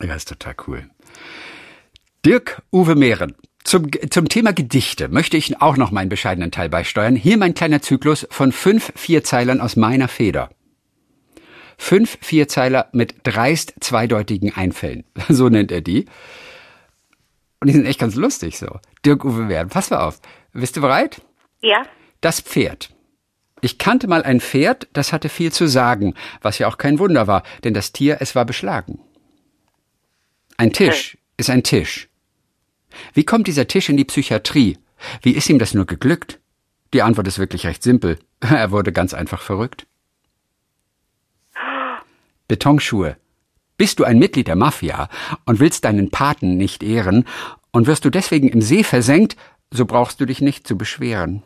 [0.03, 0.91] Ja, ist total cool.
[2.25, 3.35] Dirk Uwe Mehren.
[3.65, 7.15] Zum, zum Thema Gedichte möchte ich auch noch meinen bescheidenen Teil beisteuern.
[7.15, 10.51] Hier mein kleiner Zyklus von fünf Vierzeilern aus meiner Feder.
[11.79, 15.05] Fünf Vierzeiler mit dreist zweideutigen Einfällen.
[15.29, 16.07] So nennt er die.
[17.61, 18.81] Und die sind echt ganz lustig so.
[19.05, 20.21] Dirk Uwe Mehren, pass mal auf.
[20.53, 21.23] Bist du bereit?
[21.61, 21.83] Ja.
[22.21, 22.91] Das Pferd.
[23.61, 27.29] Ich kannte mal ein Pferd, das hatte viel zu sagen, was ja auch kein Wunder
[27.29, 28.99] war, denn das Tier, es war beschlagen.
[30.63, 32.09] Ein Tisch ist ein Tisch.
[33.15, 34.79] Wie kommt dieser Tisch in die Psychiatrie?
[35.21, 36.39] Wie ist ihm das nur geglückt?
[36.95, 38.21] Die Antwort ist wirklich recht simpel.
[38.41, 39.89] Er wurde ganz einfach verrückt.
[42.47, 43.17] Betonschuhe.
[43.77, 45.09] Bist du ein Mitglied der Mafia
[45.47, 47.25] und willst deinen Paten nicht ehren
[47.73, 49.35] und wirst du deswegen im See versenkt,
[49.73, 51.43] so brauchst du dich nicht zu beschweren.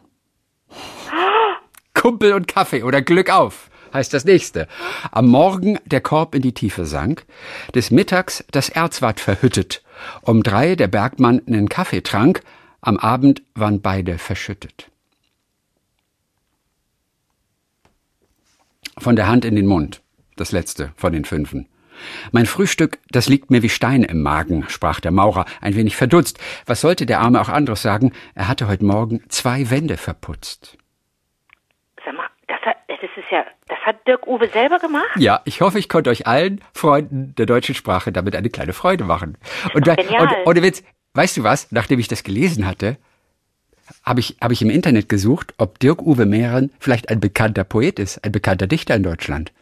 [1.95, 4.69] Kumpel und Kaffee oder Glück auf, heißt das nächste.
[5.11, 7.27] Am Morgen der Korb in die Tiefe sank,
[7.75, 9.83] des Mittags das Erzwart verhüttet,
[10.23, 12.43] um drei der Bergmann nen Kaffee trank,
[12.81, 14.91] am Abend waren beide verschüttet.
[18.99, 20.03] Von der Hand in den Mund,
[20.37, 21.69] das letzte von den fünfen.
[22.33, 26.39] Mein Frühstück, das liegt mir wie Stein im Magen, sprach der Maurer, ein wenig verdutzt.
[26.67, 28.13] Was sollte der Arme auch anderes sagen?
[28.35, 30.77] Er hatte heute Morgen zwei Wände verputzt.
[32.05, 35.17] Sag mal, das, hat, das ist ja, das hat Dirk Uwe selber gemacht?
[35.17, 39.05] Ja, ich hoffe, ich konnte euch allen Freunden der deutschen Sprache damit eine kleine Freude
[39.05, 39.39] machen.
[39.75, 40.83] Und, da, und ohne Witz,
[41.15, 41.71] weißt du was?
[41.71, 42.99] Nachdem ich das gelesen hatte,
[44.03, 48.01] habe ich, hab ich im Internet gesucht, ob Dirk Uwe Mehren vielleicht ein bekannter Poet
[48.01, 49.53] ist, ein bekannter Dichter in Deutschland.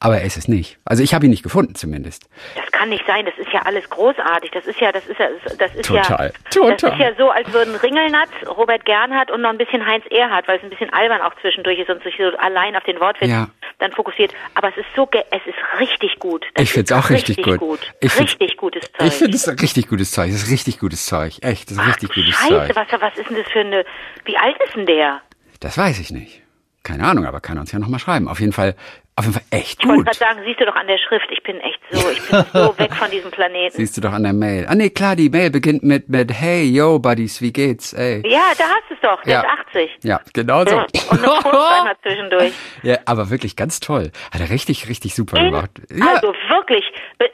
[0.00, 0.78] Aber er ist es nicht.
[0.84, 2.28] Also ich habe ihn nicht gefunden zumindest.
[2.56, 3.24] Das kann nicht sein.
[3.24, 4.50] Das ist ja alles großartig.
[4.50, 5.28] Das ist ja, das ist ja,
[5.58, 6.76] das ist total, ja, total.
[6.76, 10.46] Das ist ja so, als würden Ringelnatz, Robert Gernhardt und noch ein bisschen Heinz Erhardt,
[10.46, 13.30] weil es ein bisschen albern auch zwischendurch ist und sich so allein auf den Wortwitz
[13.30, 13.48] ja.
[13.78, 14.32] dann fokussiert.
[14.54, 16.44] Aber es ist so, es ist richtig gut.
[16.54, 17.80] Das ich finde es auch richtig, richtig gut.
[17.80, 17.94] gut.
[18.00, 19.06] Ich richtig gutes Zeug.
[19.08, 20.28] Ich finde es richtig gutes Zeug.
[20.28, 21.38] Es ist richtig gutes Zeug.
[21.40, 22.76] Echt, das ist Ach, richtig gutes Scheiße, Zeug.
[22.76, 23.84] Was, was ist denn das für eine,
[24.24, 25.20] wie alt ist denn der?
[25.60, 26.42] Das weiß ich nicht.
[26.82, 28.28] Keine Ahnung, aber kann uns ja nochmal schreiben.
[28.28, 28.76] Auf jeden Fall
[29.16, 29.84] auf jeden Fall echt gut.
[29.84, 32.20] Ich wollte gerade sagen, siehst du doch an der Schrift, ich bin echt so, ich
[32.28, 33.76] bin so weg von diesem Planeten.
[33.76, 34.66] Siehst du doch an der Mail.
[34.68, 38.22] Ah nee, klar, die Mail beginnt mit, mit Hey, yo, Buddies, wie geht's, ey.
[38.26, 39.40] Ja, da hast du es doch, der ja.
[39.40, 39.90] ist 80.
[40.02, 40.76] Ja, genau so.
[41.10, 42.52] Und noch einmal zwischendurch.
[42.82, 44.10] Ja, aber wirklich ganz toll.
[44.32, 45.70] Hat er richtig, richtig super In, gemacht.
[45.90, 46.14] Ja.
[46.14, 46.84] Also wirklich,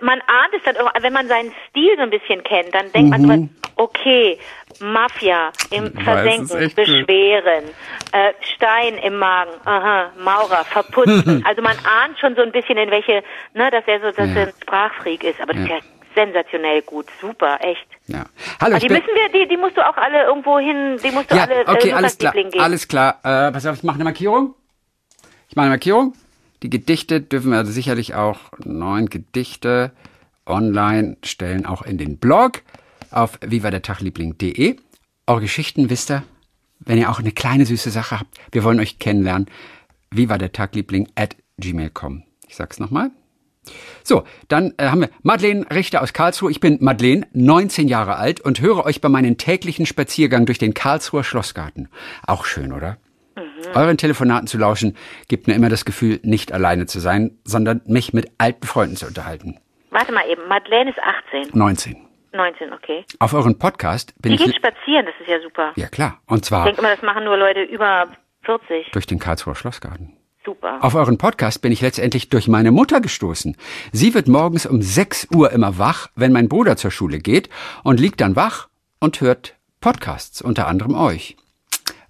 [0.00, 3.26] man ahnt es dann, wenn man seinen Stil so ein bisschen kennt, dann denkt mhm.
[3.26, 4.38] man okay,
[4.80, 7.64] Mafia im Versenken, Beschweren,
[8.12, 11.44] äh, Stein im Magen, aha, Maurer, verputzen.
[11.48, 13.22] also man ahnt schon so ein bisschen in welche,
[13.54, 14.42] ne, dass er so dass ja.
[14.42, 15.76] ein Sprachfreak ist, aber das ja.
[15.76, 17.86] ist ja sensationell gut, super, echt.
[18.06, 18.24] Ja.
[18.60, 21.30] Hallo, aber die müssen wir, die, die musst du auch alle irgendwo hin, die musst
[21.30, 22.60] du ja, alle okay, äh, alles klar, geben.
[22.60, 23.18] alles klar.
[23.22, 24.54] Äh, pass auf, ich mache eine Markierung.
[25.48, 26.14] Ich mache eine Markierung.
[26.62, 29.92] Die Gedichte dürfen wir also sicherlich auch neun Gedichte
[30.46, 32.62] online stellen, auch in den Blog
[33.10, 34.76] auf vivadertagliebling.de.
[35.26, 36.22] Eure Geschichten wisst ihr,
[36.80, 38.38] wenn ihr auch eine kleine süße Sache habt.
[38.52, 39.46] Wir wollen euch kennenlernen.
[40.10, 42.24] Viva der Tagliebling at gmail.com.
[42.48, 43.10] Ich sag's nochmal.
[44.02, 46.50] So, dann äh, haben wir Madeleine Richter aus Karlsruhe.
[46.50, 50.74] Ich bin Madeleine, 19 Jahre alt und höre euch bei meinem täglichen Spaziergang durch den
[50.74, 51.88] Karlsruher Schlossgarten.
[52.26, 52.96] Auch schön, oder?
[53.36, 53.42] Mhm.
[53.74, 54.96] Euren Telefonaten zu lauschen
[55.28, 59.06] gibt mir immer das Gefühl, nicht alleine zu sein, sondern mich mit alten Freunden zu
[59.06, 59.58] unterhalten.
[59.90, 61.56] Warte mal eben, Madeleine ist 18.
[61.56, 61.96] 19.
[62.32, 63.04] 19, okay.
[63.18, 64.44] Auf euren Podcast bin Die ich.
[64.44, 65.72] geht spazieren, das ist ja super.
[65.76, 66.20] Ja, klar.
[66.26, 66.60] Und zwar.
[66.60, 68.08] Ich denke immer, das machen nur Leute über
[68.44, 68.90] 40.
[68.92, 70.16] Durch den Karlsruher Schlossgarten.
[70.44, 70.78] Super.
[70.82, 73.56] Auf euren Podcast bin ich letztendlich durch meine Mutter gestoßen.
[73.92, 77.50] Sie wird morgens um 6 Uhr immer wach, wenn mein Bruder zur Schule geht
[77.82, 78.68] und liegt dann wach
[79.00, 81.36] und hört Podcasts, unter anderem euch.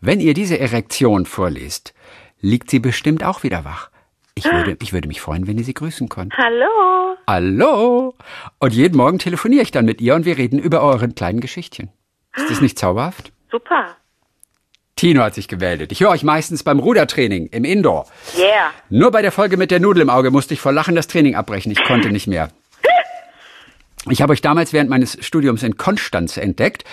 [0.01, 1.93] Wenn ihr diese Erektion vorlest,
[2.41, 3.90] liegt sie bestimmt auch wieder wach.
[4.41, 6.33] Ich würde, ich würde mich freuen, wenn ihr sie grüßen könnt.
[6.39, 7.17] Hallo.
[7.27, 8.15] Hallo.
[8.59, 11.91] Und jeden Morgen telefoniere ich dann mit ihr und wir reden über euren kleinen Geschichtchen.
[12.35, 13.33] Ist das nicht zauberhaft?
[13.51, 13.97] Super.
[14.97, 15.93] Tino hat sich gemeldet.
[15.93, 18.07] Ich höre euch meistens beim Rudertraining im Indoor.
[18.37, 18.71] Yeah.
[18.89, 21.35] Nur bei der Folge mit der Nudel im Auge musste ich vor Lachen das Training
[21.35, 21.71] abbrechen.
[21.73, 22.49] Ich konnte nicht mehr.
[24.09, 26.85] Ich habe euch damals während meines Studiums in Konstanz entdeckt.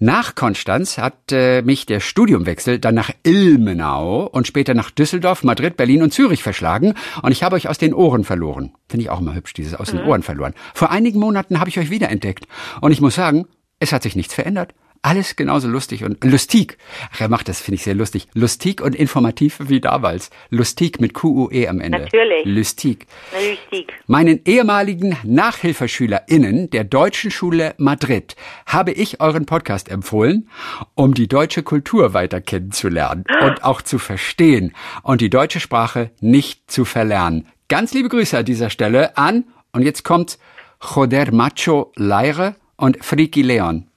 [0.00, 5.76] Nach Konstanz hat äh, mich der Studiumwechsel dann nach Ilmenau und später nach Düsseldorf, Madrid,
[5.76, 8.72] Berlin und Zürich verschlagen und ich habe euch aus den Ohren verloren.
[8.88, 10.54] Finde ich auch immer hübsch, dieses aus den Ohren verloren.
[10.72, 12.46] Vor einigen Monaten habe ich euch wiederentdeckt
[12.80, 13.46] und ich muss sagen,
[13.80, 14.72] es hat sich nichts verändert.
[15.02, 16.76] Alles genauso lustig und lustig.
[17.12, 18.28] Ach, er macht das, finde ich sehr lustig.
[18.34, 20.30] Lustig und informativ wie damals.
[20.50, 22.00] Lustig mit Q-U-E am Ende.
[22.00, 22.44] Natürlich.
[22.44, 23.06] Lustig.
[23.32, 23.92] Lustig.
[24.06, 28.36] Meinen ehemaligen NachhilfeschülerInnen der Deutschen Schule Madrid
[28.66, 30.48] habe ich euren Podcast empfohlen,
[30.94, 36.70] um die deutsche Kultur weiter kennenzulernen und auch zu verstehen und die deutsche Sprache nicht
[36.70, 37.46] zu verlernen.
[37.68, 40.38] Ganz liebe Grüße an dieser Stelle an, und jetzt kommt
[40.82, 43.87] Joder Macho Leire und Friki Leon.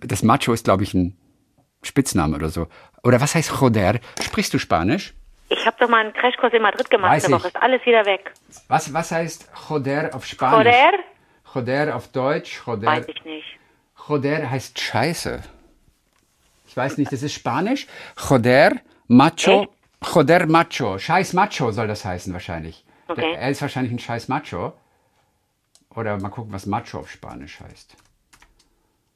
[0.00, 1.16] Das Macho ist, glaube ich, ein
[1.82, 2.68] Spitzname oder so.
[3.02, 3.98] Oder was heißt Joder?
[4.22, 5.14] Sprichst du Spanisch?
[5.48, 7.30] Ich habe doch mal einen Crashkurs in Madrid gemacht Weiß.
[7.30, 7.48] Woche.
[7.48, 8.32] Ist alles wieder weg.
[8.68, 10.66] Was, was heißt Joder auf Spanisch?
[10.66, 10.92] Joder?
[11.54, 12.60] Joder auf Deutsch.
[12.66, 12.86] Joder.
[12.86, 13.58] Weiß ich nicht.
[14.08, 15.42] Joder heißt Scheiße.
[16.68, 17.86] Ich weiß nicht, das ist Spanisch.
[18.28, 18.72] Joder,
[19.08, 19.66] Macho.
[20.14, 20.98] Joder, Macho.
[20.98, 22.84] Scheiß Macho soll das heißen wahrscheinlich.
[23.08, 23.22] Okay.
[23.22, 24.74] Der, er ist wahrscheinlich ein Scheiß Macho.
[25.96, 27.96] Oder mal gucken, was Macho auf Spanisch heißt.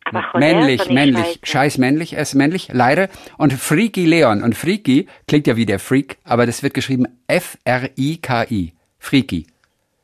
[0.07, 1.25] Joder männlich, männlich.
[1.25, 1.39] scheiße.
[1.45, 3.09] Scheiß männlich, er ist männlich, leider.
[3.39, 4.43] Und Freaky Leon.
[4.43, 8.73] Und Freaky klingt ja wie der Freak, aber das wird geschrieben F-R-I-K-I.
[8.99, 9.47] Freaky.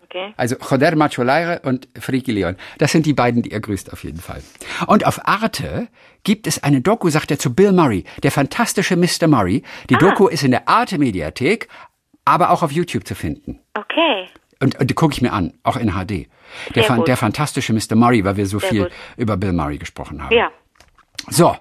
[0.05, 0.35] Okay.
[0.37, 2.57] Also Joder Macho Leire und Freaky Leon.
[2.79, 4.43] Das sind die beiden, die er grüßt auf jeden Fall.
[4.87, 5.87] Und auf Arte
[6.25, 9.29] gibt es eine Doku, sagt er zu Bill Murray, der fantastische Mr.
[9.29, 9.63] Murray.
[9.89, 11.69] Die Doku ist in der Arte Mediathek,
[12.25, 13.61] aber auch auf YouTube zu finden.
[13.75, 14.27] Okay.
[14.63, 16.29] Und, und die gucke ich mir an, auch in HD.
[16.75, 17.95] Der, fan- der fantastische Mr.
[17.95, 18.93] Murray, weil wir so Sehr viel gut.
[19.17, 20.35] über Bill Murray gesprochen haben.
[20.37, 20.51] Ja.
[21.29, 21.57] So,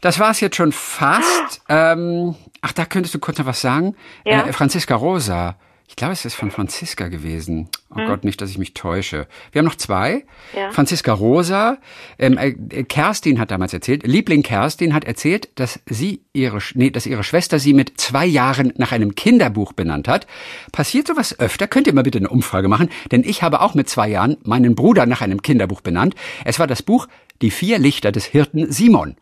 [0.00, 1.62] das war's jetzt schon fast.
[1.68, 3.96] Ähm, ach, da könntest du kurz noch was sagen.
[4.24, 4.46] Ja.
[4.46, 5.56] Äh, Franziska Rosa.
[5.88, 7.70] Ich glaube, es ist von Franziska gewesen.
[7.90, 9.26] Oh Gott, nicht, dass ich mich täusche.
[9.50, 10.12] Wir haben noch zwei.
[10.52, 10.60] Hm.
[10.60, 10.70] Ja.
[10.70, 11.78] Franziska Rosa.
[12.18, 12.52] Ähm, äh,
[12.84, 17.58] Kerstin hat damals erzählt, Liebling Kerstin hat erzählt, dass sie ihre, nee, dass ihre Schwester
[17.58, 20.26] sie mit zwei Jahren nach einem Kinderbuch benannt hat.
[20.72, 21.66] Passiert sowas öfter?
[21.66, 22.90] Könnt ihr mal bitte eine Umfrage machen?
[23.10, 26.14] Denn ich habe auch mit zwei Jahren meinen Bruder nach einem Kinderbuch benannt.
[26.44, 27.08] Es war das Buch
[27.40, 29.16] Die vier Lichter des Hirten Simon.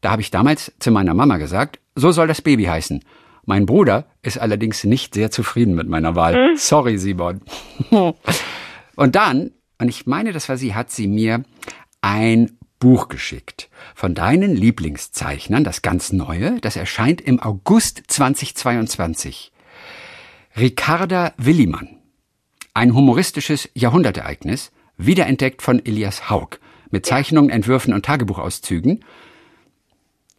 [0.00, 3.04] Da habe ich damals zu meiner Mama gesagt, so soll das Baby heißen.
[3.48, 6.54] Mein Bruder ist allerdings nicht sehr zufrieden mit meiner Wahl.
[6.56, 7.40] Sorry, Simon.
[7.90, 11.44] und dann, und ich meine, das war sie, hat sie mir
[12.02, 19.50] ein Buch geschickt von deinen Lieblingszeichnern, das ganz neue, das erscheint im August 2022.
[20.54, 21.96] Ricarda Willimann.
[22.74, 26.58] Ein humoristisches Jahrhundertereignis, wiederentdeckt von Elias Haug,
[26.90, 29.02] mit Zeichnungen, Entwürfen und Tagebuchauszügen.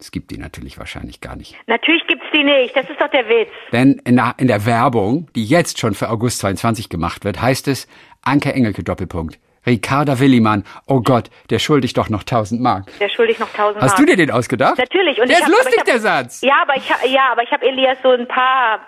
[0.00, 1.54] Es gibt die natürlich wahrscheinlich gar nicht.
[1.66, 2.74] Natürlich gibt's die nicht.
[2.74, 3.50] Das ist doch der Witz.
[3.70, 7.68] Denn in der, in der Werbung, die jetzt schon für August 22 gemacht wird, heißt
[7.68, 7.86] es
[8.22, 9.38] Anke Engelke Doppelpunkt.
[9.66, 12.90] Ricarda Willimann, oh Gott, der schuldig doch noch 1000 Mark.
[12.98, 13.98] Der schuldig noch tausend Hast Mark.
[14.00, 14.78] du dir den ausgedacht?
[14.78, 15.20] Natürlich.
[15.20, 16.40] Und der ist hab- lustig, hab- der Satz.
[16.40, 18.80] Ja, aber ich ja, aber ich habe Elias so ein paar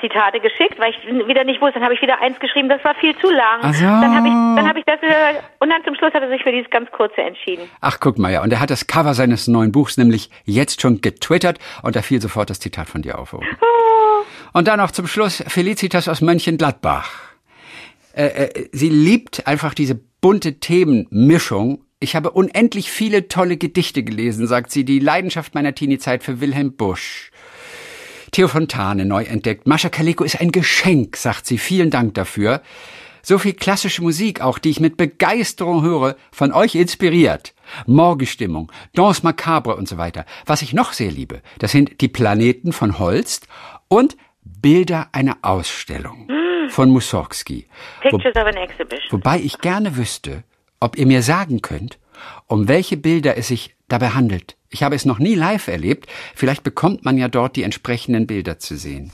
[0.00, 1.74] Zitate geschickt, weil ich wieder nicht wusste.
[1.74, 3.60] Dann habe ich wieder eins geschrieben, das war viel zu lang.
[3.62, 3.84] Ach so.
[3.84, 6.42] Dann habe ich, dann habe ich das wieder, und dann zum Schluss hat er sich
[6.42, 7.68] für dieses ganz kurze entschieden.
[7.80, 8.42] Ach, guck mal, ja.
[8.42, 12.20] Und er hat das Cover seines neuen Buchs nämlich jetzt schon getwittert und da fiel
[12.20, 13.32] sofort das Zitat von dir auf.
[13.32, 13.46] oben.
[14.52, 17.10] Und dann noch zum Schluss Felicitas aus Mönchengladbach.
[18.14, 21.84] Äh, äh, sie liebt einfach diese bunte Themenmischung.
[22.00, 26.76] Ich habe unendlich viele tolle Gedichte gelesen, sagt sie, die Leidenschaft meiner Teenie-Zeit für Wilhelm
[26.76, 27.30] Busch.
[28.32, 29.66] Theo Fontane neu entdeckt.
[29.66, 31.58] Mascha Kaleko ist ein Geschenk, sagt sie.
[31.58, 32.62] Vielen Dank dafür.
[33.22, 37.54] So viel klassische Musik auch, die ich mit Begeisterung höre, von euch inspiriert.
[37.86, 40.24] Morgenstimmung, Danse Macabre und so weiter.
[40.46, 43.46] Was ich noch sehr liebe, das sind die Planeten von Holst
[43.88, 46.28] und Bilder einer Ausstellung
[46.70, 47.66] von Mussorgsky.
[48.02, 49.10] Wo, Pictures of an Exhibition.
[49.10, 50.44] wobei ich gerne wüsste,
[50.78, 51.98] ob ihr mir sagen könnt,
[52.46, 54.56] um welche Bilder es sich dabei handelt.
[54.70, 56.06] Ich habe es noch nie live erlebt.
[56.34, 59.12] Vielleicht bekommt man ja dort die entsprechenden Bilder zu sehen.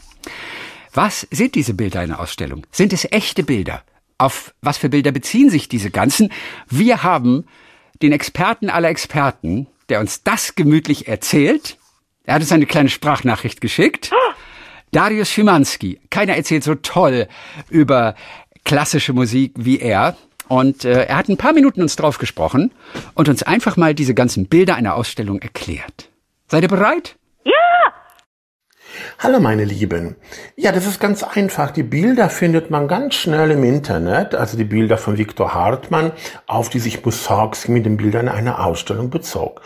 [0.92, 2.66] Was sind diese Bilder in der Ausstellung?
[2.70, 3.82] Sind es echte Bilder?
[4.18, 6.32] Auf was für Bilder beziehen sich diese ganzen?
[6.68, 7.46] Wir haben
[8.02, 11.76] den Experten aller Experten, der uns das gemütlich erzählt.
[12.24, 14.10] Er hat uns eine kleine Sprachnachricht geschickt.
[14.90, 16.00] Darius Schimanski.
[16.10, 17.28] Keiner erzählt so toll
[17.68, 18.14] über
[18.64, 20.16] klassische Musik wie er.
[20.48, 22.72] Und äh, er hat ein paar Minuten uns drauf gesprochen
[23.14, 26.10] und uns einfach mal diese ganzen Bilder einer Ausstellung erklärt.
[26.46, 27.16] Seid ihr bereit?
[27.44, 27.52] Ja!
[29.18, 30.16] Hallo meine Lieben.
[30.56, 31.70] Ja, das ist ganz einfach.
[31.72, 36.12] Die Bilder findet man ganz schnell im Internet, also die Bilder von Viktor Hartmann,
[36.46, 39.60] auf die sich Mussorgsky mit den Bildern einer Ausstellung bezog.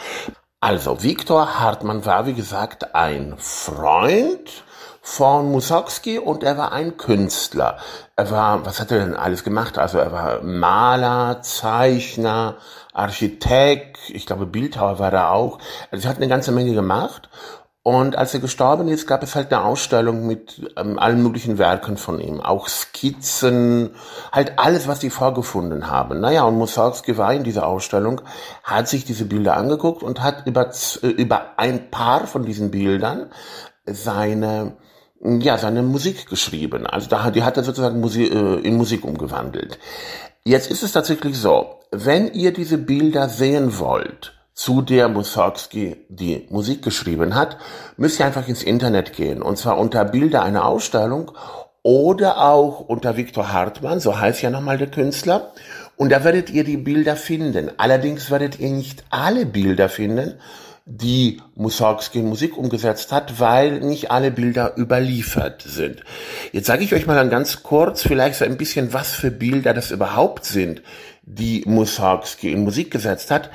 [0.62, 4.64] Also, Viktor Hartmann war, wie gesagt, ein Freund
[5.02, 7.78] von Mussorgsky und er war ein Künstler.
[8.20, 9.78] Er war, was hat er denn alles gemacht?
[9.78, 12.56] Also er war Maler, Zeichner,
[12.92, 15.58] Architekt, ich glaube Bildhauer war er auch.
[15.90, 17.30] Also er hat eine ganze Menge gemacht.
[17.82, 21.96] Und als er gestorben ist, gab es halt eine Ausstellung mit ähm, allen möglichen Werken
[21.96, 23.94] von ihm, auch Skizzen,
[24.32, 26.20] halt alles, was die vorgefunden haben.
[26.20, 28.20] Naja, und Mussorgsky war in dieser Ausstellung,
[28.64, 30.70] hat sich diese Bilder angeguckt und hat über,
[31.02, 33.30] äh, über ein paar von diesen Bildern
[33.86, 34.76] seine
[35.22, 36.86] ja, seine Musik geschrieben.
[36.86, 39.78] Also da, die hat er sozusagen Musik, äh, in Musik umgewandelt.
[40.44, 46.46] Jetzt ist es tatsächlich so, wenn ihr diese Bilder sehen wollt, zu der Mussorgsky die
[46.50, 47.56] Musik geschrieben hat,
[47.96, 49.42] müsst ihr einfach ins Internet gehen.
[49.42, 51.32] Und zwar unter Bilder einer Ausstellung
[51.82, 55.52] oder auch unter Viktor Hartmann, so heißt ja nochmal der Künstler.
[55.96, 57.70] Und da werdet ihr die Bilder finden.
[57.76, 60.34] Allerdings werdet ihr nicht alle Bilder finden,
[60.86, 66.02] die Mussorgsky Musik umgesetzt hat, weil nicht alle Bilder überliefert sind.
[66.52, 69.74] Jetzt sage ich euch mal dann ganz kurz vielleicht so ein bisschen, was für Bilder
[69.74, 70.82] das überhaupt sind,
[71.22, 73.50] die Mussorgsky in Musik gesetzt hat.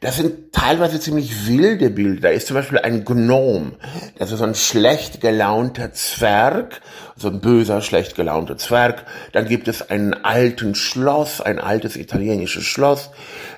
[0.00, 2.22] Das sind teilweise ziemlich wilde Bilder.
[2.22, 3.72] Da ist zum Beispiel ein Gnom.
[4.18, 6.80] Das ist so ein schlecht gelaunter Zwerg,
[7.16, 9.04] so ein böser, schlecht gelaunter Zwerg.
[9.32, 13.10] Dann gibt es einen alten Schloss, ein altes italienisches Schloss.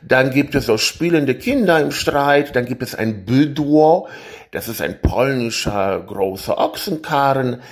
[0.02, 2.56] Dann gibt es so spielende Kinder im Streit.
[2.56, 4.08] Dann gibt es ein Bydło.
[4.50, 7.62] Das ist ein polnischer großer Ochsenkarren.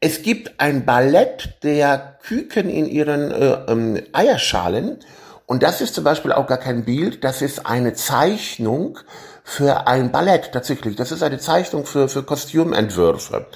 [0.00, 4.98] Es gibt ein Ballett der Küken in ihren äh, ähm, Eierschalen
[5.48, 8.98] und das ist zum Beispiel auch gar kein Bild, das ist eine Zeichnung
[9.42, 10.94] für ein Ballett tatsächlich.
[10.94, 13.46] Das ist eine Zeichnung für, für Kostümentwürfe.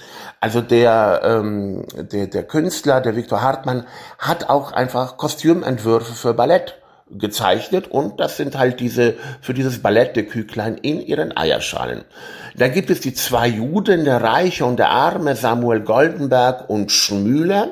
[0.40, 3.86] Also der, ähm, der, der Künstler, der Viktor Hartmann,
[4.18, 6.78] hat auch einfach Kostümentwürfe für Ballett
[7.10, 12.06] gezeichnet und das sind halt diese, für dieses Ballett der Küklein in ihren Eierschalen.
[12.56, 17.68] Dann gibt es die zwei Juden, der Reiche und der Arme, Samuel Goldenberg und Schmüler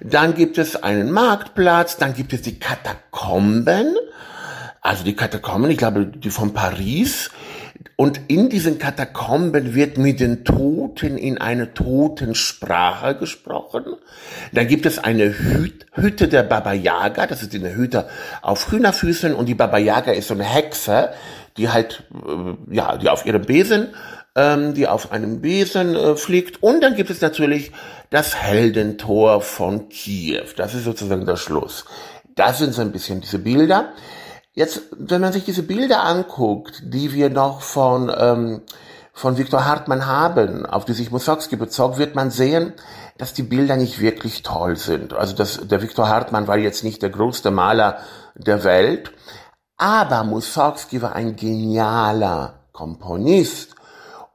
[0.00, 3.96] dann gibt es einen Marktplatz, dann gibt es die Katakomben,
[4.80, 7.30] also die Katakomben, ich glaube, die von Paris.
[7.96, 13.84] Und in diesen Katakomben wird mit den Toten in eine Totensprache gesprochen.
[14.52, 18.08] Dann gibt es eine Hüt Hütte der Baba Yaga, das ist eine Hütte
[18.40, 21.10] auf Hühnerfüßen und die Baba Yaga ist so eine Hexe,
[21.56, 23.88] die halt, äh, ja, die auf ihrem Besen
[24.36, 26.62] ähm, die auf einem Besen äh, fliegt.
[26.62, 27.72] Und dann gibt es natürlich
[28.10, 30.46] das Heldentor von Kiew.
[30.56, 31.84] Das ist sozusagen der Schluss.
[32.34, 33.92] Das sind so ein bisschen diese Bilder.
[34.52, 38.62] Jetzt, wenn man sich diese Bilder anguckt, die wir noch von, ähm,
[39.12, 42.72] von Viktor Hartmann haben, auf die sich Mussorgsky bezog, wird man sehen,
[43.18, 45.12] dass die Bilder nicht wirklich toll sind.
[45.12, 47.98] Also das, der Viktor Hartmann war jetzt nicht der größte Maler
[48.34, 49.12] der Welt,
[49.76, 53.74] aber Mussorgsky war ein genialer Komponist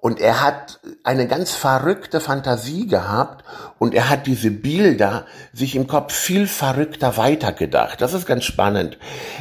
[0.06, 3.44] und er hat eine ganz verrückte Fantasie gehabt
[3.80, 8.02] und er hat diese Bilder sich im Kopf viel verrückter weitergedacht.
[8.02, 9.00] Das ist ganz spannend.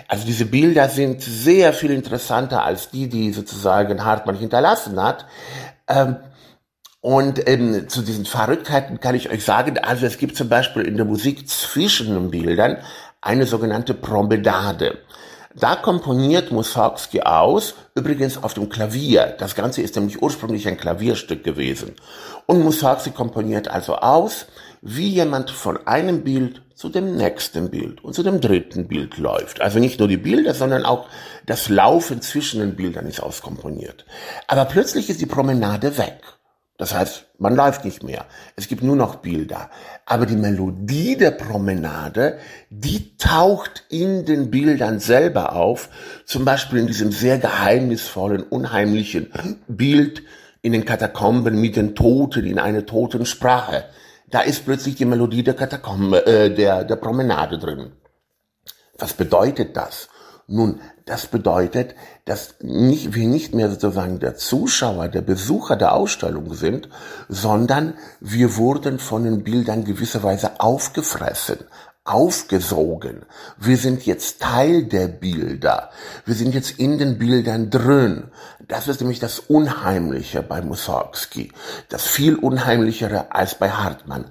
[0.09, 5.27] Also diese Bilder sind sehr viel interessanter als die, die sozusagen Hartmann hinterlassen hat.
[5.87, 6.17] Ähm,
[7.03, 10.97] und ähm, zu diesen Verrücktheiten kann ich euch sagen, also es gibt zum Beispiel in
[10.97, 12.79] der Musik zwischen den Bildern
[13.21, 14.97] eine sogenannte Promenade.
[15.57, 19.37] Da komponiert Mussorgsky aus, übrigens auf dem Klavier.
[19.39, 21.93] Das Ganze ist nämlich ursprünglich ein Klavierstück gewesen.
[22.47, 24.47] Und Mussorgsky komponiert also aus,
[24.83, 29.61] wie jemand von einem Bild zu dem nächsten Bild und zu dem dritten Bild läuft.
[29.61, 31.07] Also nicht nur die Bilder, sondern auch
[31.47, 34.05] das Laufen zwischen den Bildern ist auskomponiert.
[34.49, 36.21] Aber plötzlich ist die Promenade weg.
[36.77, 38.27] Das heißt, man läuft nicht mehr.
[38.57, 39.71] Es gibt nur noch Bilder.
[40.07, 45.89] Aber die Melodie der Promenade, die taucht in den Bildern selber auf.
[46.27, 49.33] Zum Beispiel in diesem sehr geheimnisvollen, unheimlichen
[49.69, 50.23] Bild
[50.63, 53.85] in den Katakomben mit den Toten in einer toten Sprache.
[54.29, 57.93] Da ist plötzlich die Melodie der Katakombe, äh, der, der Promenade drin.
[58.99, 60.09] Was bedeutet das?
[60.47, 61.95] Nun, das bedeutet,
[62.25, 66.89] dass nicht, wir nicht mehr sozusagen der Zuschauer, der Besucher der Ausstellung sind,
[67.29, 71.59] sondern wir wurden von den Bildern gewisserweise aufgefressen,
[72.05, 73.27] aufgesogen.
[73.59, 75.91] Wir sind jetzt Teil der Bilder.
[76.25, 78.31] Wir sind jetzt in den Bildern drin.
[78.67, 81.53] Das ist nämlich das Unheimliche bei Mussorgsky.
[81.91, 84.27] Das viel Unheimlichere als bei Hartmann.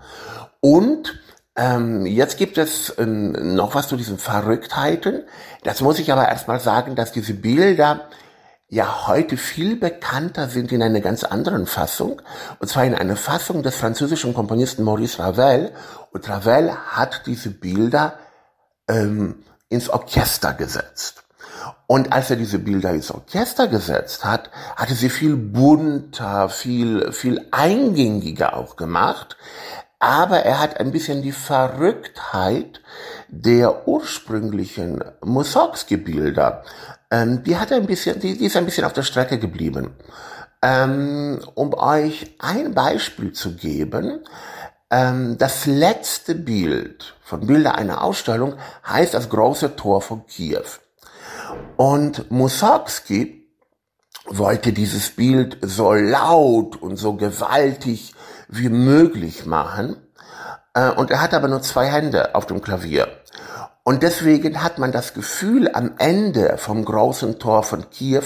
[0.60, 1.20] Und
[1.56, 5.24] ähm, jetzt gibt es ähm, noch was zu diesen Verrücktheiten.
[5.64, 8.10] Das muss ich aber erstmal sagen, dass diese Bilder
[8.70, 12.22] ja heute viel bekannter sind in einer ganz anderen Fassung.
[12.60, 15.72] Und zwar in einer Fassung des französischen Komponisten Maurice Ravel.
[16.12, 18.18] Und Ravel hat diese Bilder
[18.88, 21.24] ähm, ins Orchester gesetzt.
[21.86, 27.46] Und als er diese Bilder ins Orchester gesetzt hat, hatte sie viel bunter, viel, viel
[27.52, 29.38] eingängiger auch gemacht
[30.04, 32.82] aber er hat ein bisschen die Verrücktheit
[33.30, 36.64] der ursprünglichen Mussorgsky-Bilder
[37.14, 39.92] ähm, die hat ein bisschen, die, die ist ein bisschen auf der Strecke geblieben.
[40.64, 44.26] Ähm, um euch ein Beispiel zu geben,
[44.90, 48.56] ähm, das letzte Bild von Bilder einer Ausstellung
[48.88, 50.64] heißt das große Tor von Kiew.
[51.78, 53.48] Und Mussorgsky
[54.26, 58.16] wollte dieses Bild so laut und so gewaltig
[58.56, 59.98] wie möglich machen.
[60.74, 63.08] Äh, und er hat aber nur zwei Hände auf dem Klavier.
[63.86, 68.24] Und deswegen hat man das Gefühl am Ende vom großen Tor von Kiew,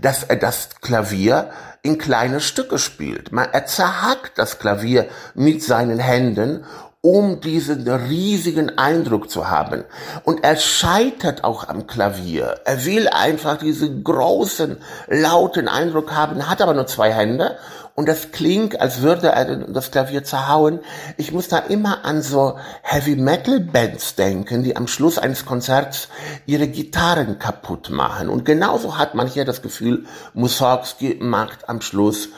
[0.00, 1.50] dass er das Klavier
[1.82, 3.32] in kleine Stücke spielt.
[3.32, 6.64] Er zerhackt das Klavier mit seinen Händen,
[7.02, 9.84] um diesen riesigen Eindruck zu haben.
[10.24, 12.60] Und er scheitert auch am Klavier.
[12.64, 14.76] Er will einfach diesen großen,
[15.08, 17.56] lauten Eindruck haben, hat aber nur zwei Hände
[17.94, 20.80] und das klingt, als würde er das Klavier zerhauen.
[21.16, 26.08] Ich muss da immer an so Heavy Metal Bands denken, die am Schluss eines Konzerts
[26.46, 28.28] ihre Gitarren kaputt machen.
[28.28, 32.28] Und genauso hat man hier das Gefühl, Mussorgsky macht am Schluss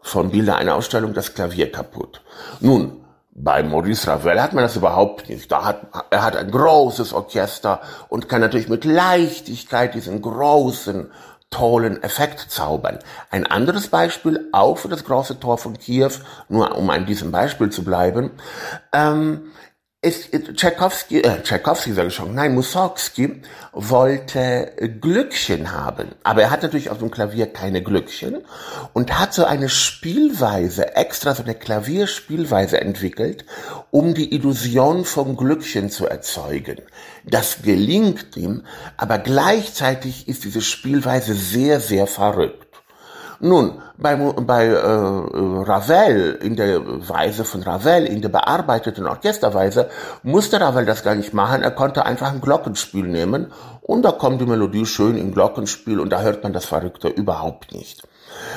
[0.00, 2.22] von Bilder einer Ausstellung das Klavier kaputt.
[2.60, 3.02] Nun,
[3.34, 5.50] bei Maurice Ravel hat man das überhaupt nicht.
[5.50, 11.10] Da hat, er hat ein großes Orchester und kann natürlich mit Leichtigkeit diesen großen
[11.52, 12.98] tollen Effekt zaubern.
[13.30, 16.10] Ein anderes Beispiel, auch für das große Tor von Kiew,
[16.48, 18.32] nur um an diesem Beispiel zu bleiben,
[18.92, 19.52] ähm,
[20.04, 23.40] ist Tchaikovsky, äh, Tchaikovsky sage ich schon, nein, Mussorgsky
[23.72, 26.08] wollte Glückchen haben.
[26.24, 28.38] Aber er hat natürlich auf dem Klavier keine Glückchen
[28.94, 33.44] und hat so eine Spielweise, extra so eine Klavierspielweise entwickelt,
[33.92, 36.78] um die Illusion von Glückchen zu erzeugen.
[37.24, 38.64] Das gelingt ihm,
[38.96, 42.66] aber gleichzeitig ist diese Spielweise sehr, sehr verrückt.
[43.38, 49.88] Nun, bei, bei äh, Ravel, in der Weise von Ravel, in der bearbeiteten Orchesterweise,
[50.22, 51.62] musste Ravel das gar nicht machen.
[51.62, 53.52] Er konnte einfach ein Glockenspiel nehmen
[53.82, 57.72] und da kommt die Melodie schön im Glockenspiel und da hört man das Verrückte überhaupt
[57.72, 58.02] nicht.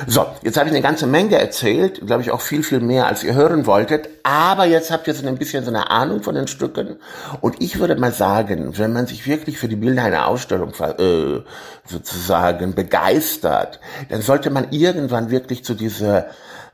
[0.07, 3.23] So, jetzt habe ich eine ganze Menge erzählt, glaube ich auch viel, viel mehr, als
[3.23, 4.09] ihr hören wolltet.
[4.23, 6.97] Aber jetzt habt ihr so ein bisschen so eine Ahnung von den Stücken.
[7.41, 11.41] Und ich würde mal sagen, wenn man sich wirklich für die Bilder einer Ausstellung äh,
[11.85, 16.27] sozusagen begeistert, dann sollte man irgendwann wirklich zu dieser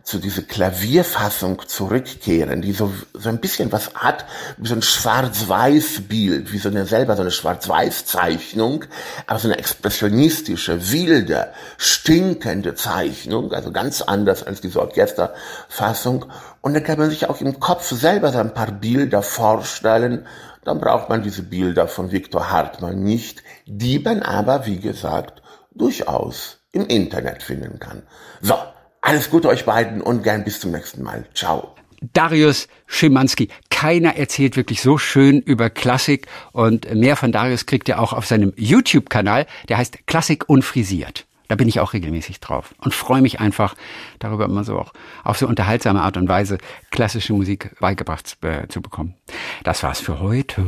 [0.04, 4.26] zu dieser Klavierfassung zurückkehren, die so, so ein bisschen was hat,
[4.58, 8.86] wie so ein Schwarz-Weiß-Bild, wie so eine selber so eine Schwarz-Weiß-Zeichnung,
[9.28, 16.26] aber so eine expressionistische, wilde, stinkende Zeichnung, also ganz anders als diese Orchesterfassung.
[16.62, 20.26] Und dann kann man sich auch im Kopf selber so ein paar Bilder vorstellen,
[20.64, 25.41] dann braucht man diese Bilder von Viktor Hartmann nicht, die man aber, wie gesagt,
[25.74, 28.04] durchaus im Internet finden kann.
[28.41, 28.56] So,
[29.02, 31.26] alles Gute euch beiden und gern bis zum nächsten Mal.
[31.34, 31.76] Ciao.
[32.14, 33.49] Darius Schimanski.
[33.70, 38.26] Keiner erzählt wirklich so schön über Klassik und mehr von Darius kriegt ihr auch auf
[38.26, 39.45] seinem YouTube-Kanal.
[39.70, 41.26] Der heißt Klassik unfrisiert.
[41.47, 43.76] Da bin ich auch regelmäßig drauf und freue mich einfach
[44.20, 44.93] darüber immer so auch
[45.24, 46.60] auf so unterhaltsame Art und Weise
[46.91, 49.16] klassische Musik beigebracht äh, zu bekommen.
[49.64, 50.64] Das war's für heute.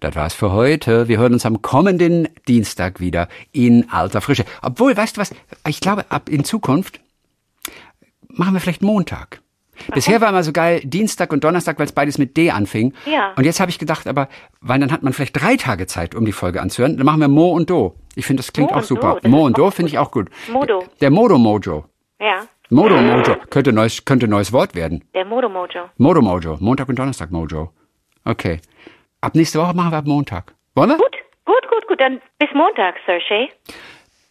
[0.00, 1.08] Das war's für heute.
[1.08, 4.44] Wir hören uns am kommenden Dienstag wieder in alter Frische.
[4.60, 5.30] Obwohl, weißt du was?
[5.66, 7.00] Ich glaube, ab in Zukunft
[8.36, 9.40] machen wir vielleicht Montag.
[9.78, 9.94] Warum?
[9.94, 12.94] Bisher war immer so geil Dienstag und Donnerstag, weil es beides mit D anfing.
[13.04, 13.32] Ja.
[13.36, 14.28] Und jetzt habe ich gedacht, aber,
[14.60, 16.96] weil dann hat man vielleicht drei Tage Zeit, um die Folge anzuhören.
[16.96, 17.94] Dann machen wir Mo und Do.
[18.14, 19.18] Ich finde, das klingt Mo auch super.
[19.22, 20.30] Do, Mo und Do finde ich auch gut.
[20.50, 20.84] Modo.
[21.00, 21.84] Der Modo Mojo.
[22.18, 22.46] Ja.
[22.70, 23.36] Modo Mojo.
[23.50, 25.04] Könnte neues, könnte neues Wort werden.
[25.14, 25.90] Der Modo Mojo.
[25.98, 26.56] Modo Mojo.
[26.60, 27.70] Montag und Donnerstag Mojo.
[28.24, 28.60] Okay.
[29.20, 30.54] Ab nächste Woche machen wir ab Montag.
[30.74, 30.96] Wollen wir?
[30.96, 32.00] Gut, gut, gut, gut.
[32.00, 33.50] Dann bis Montag, Sir Shay.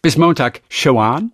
[0.02, 0.60] Bis Montag.
[0.68, 1.32] Shawan.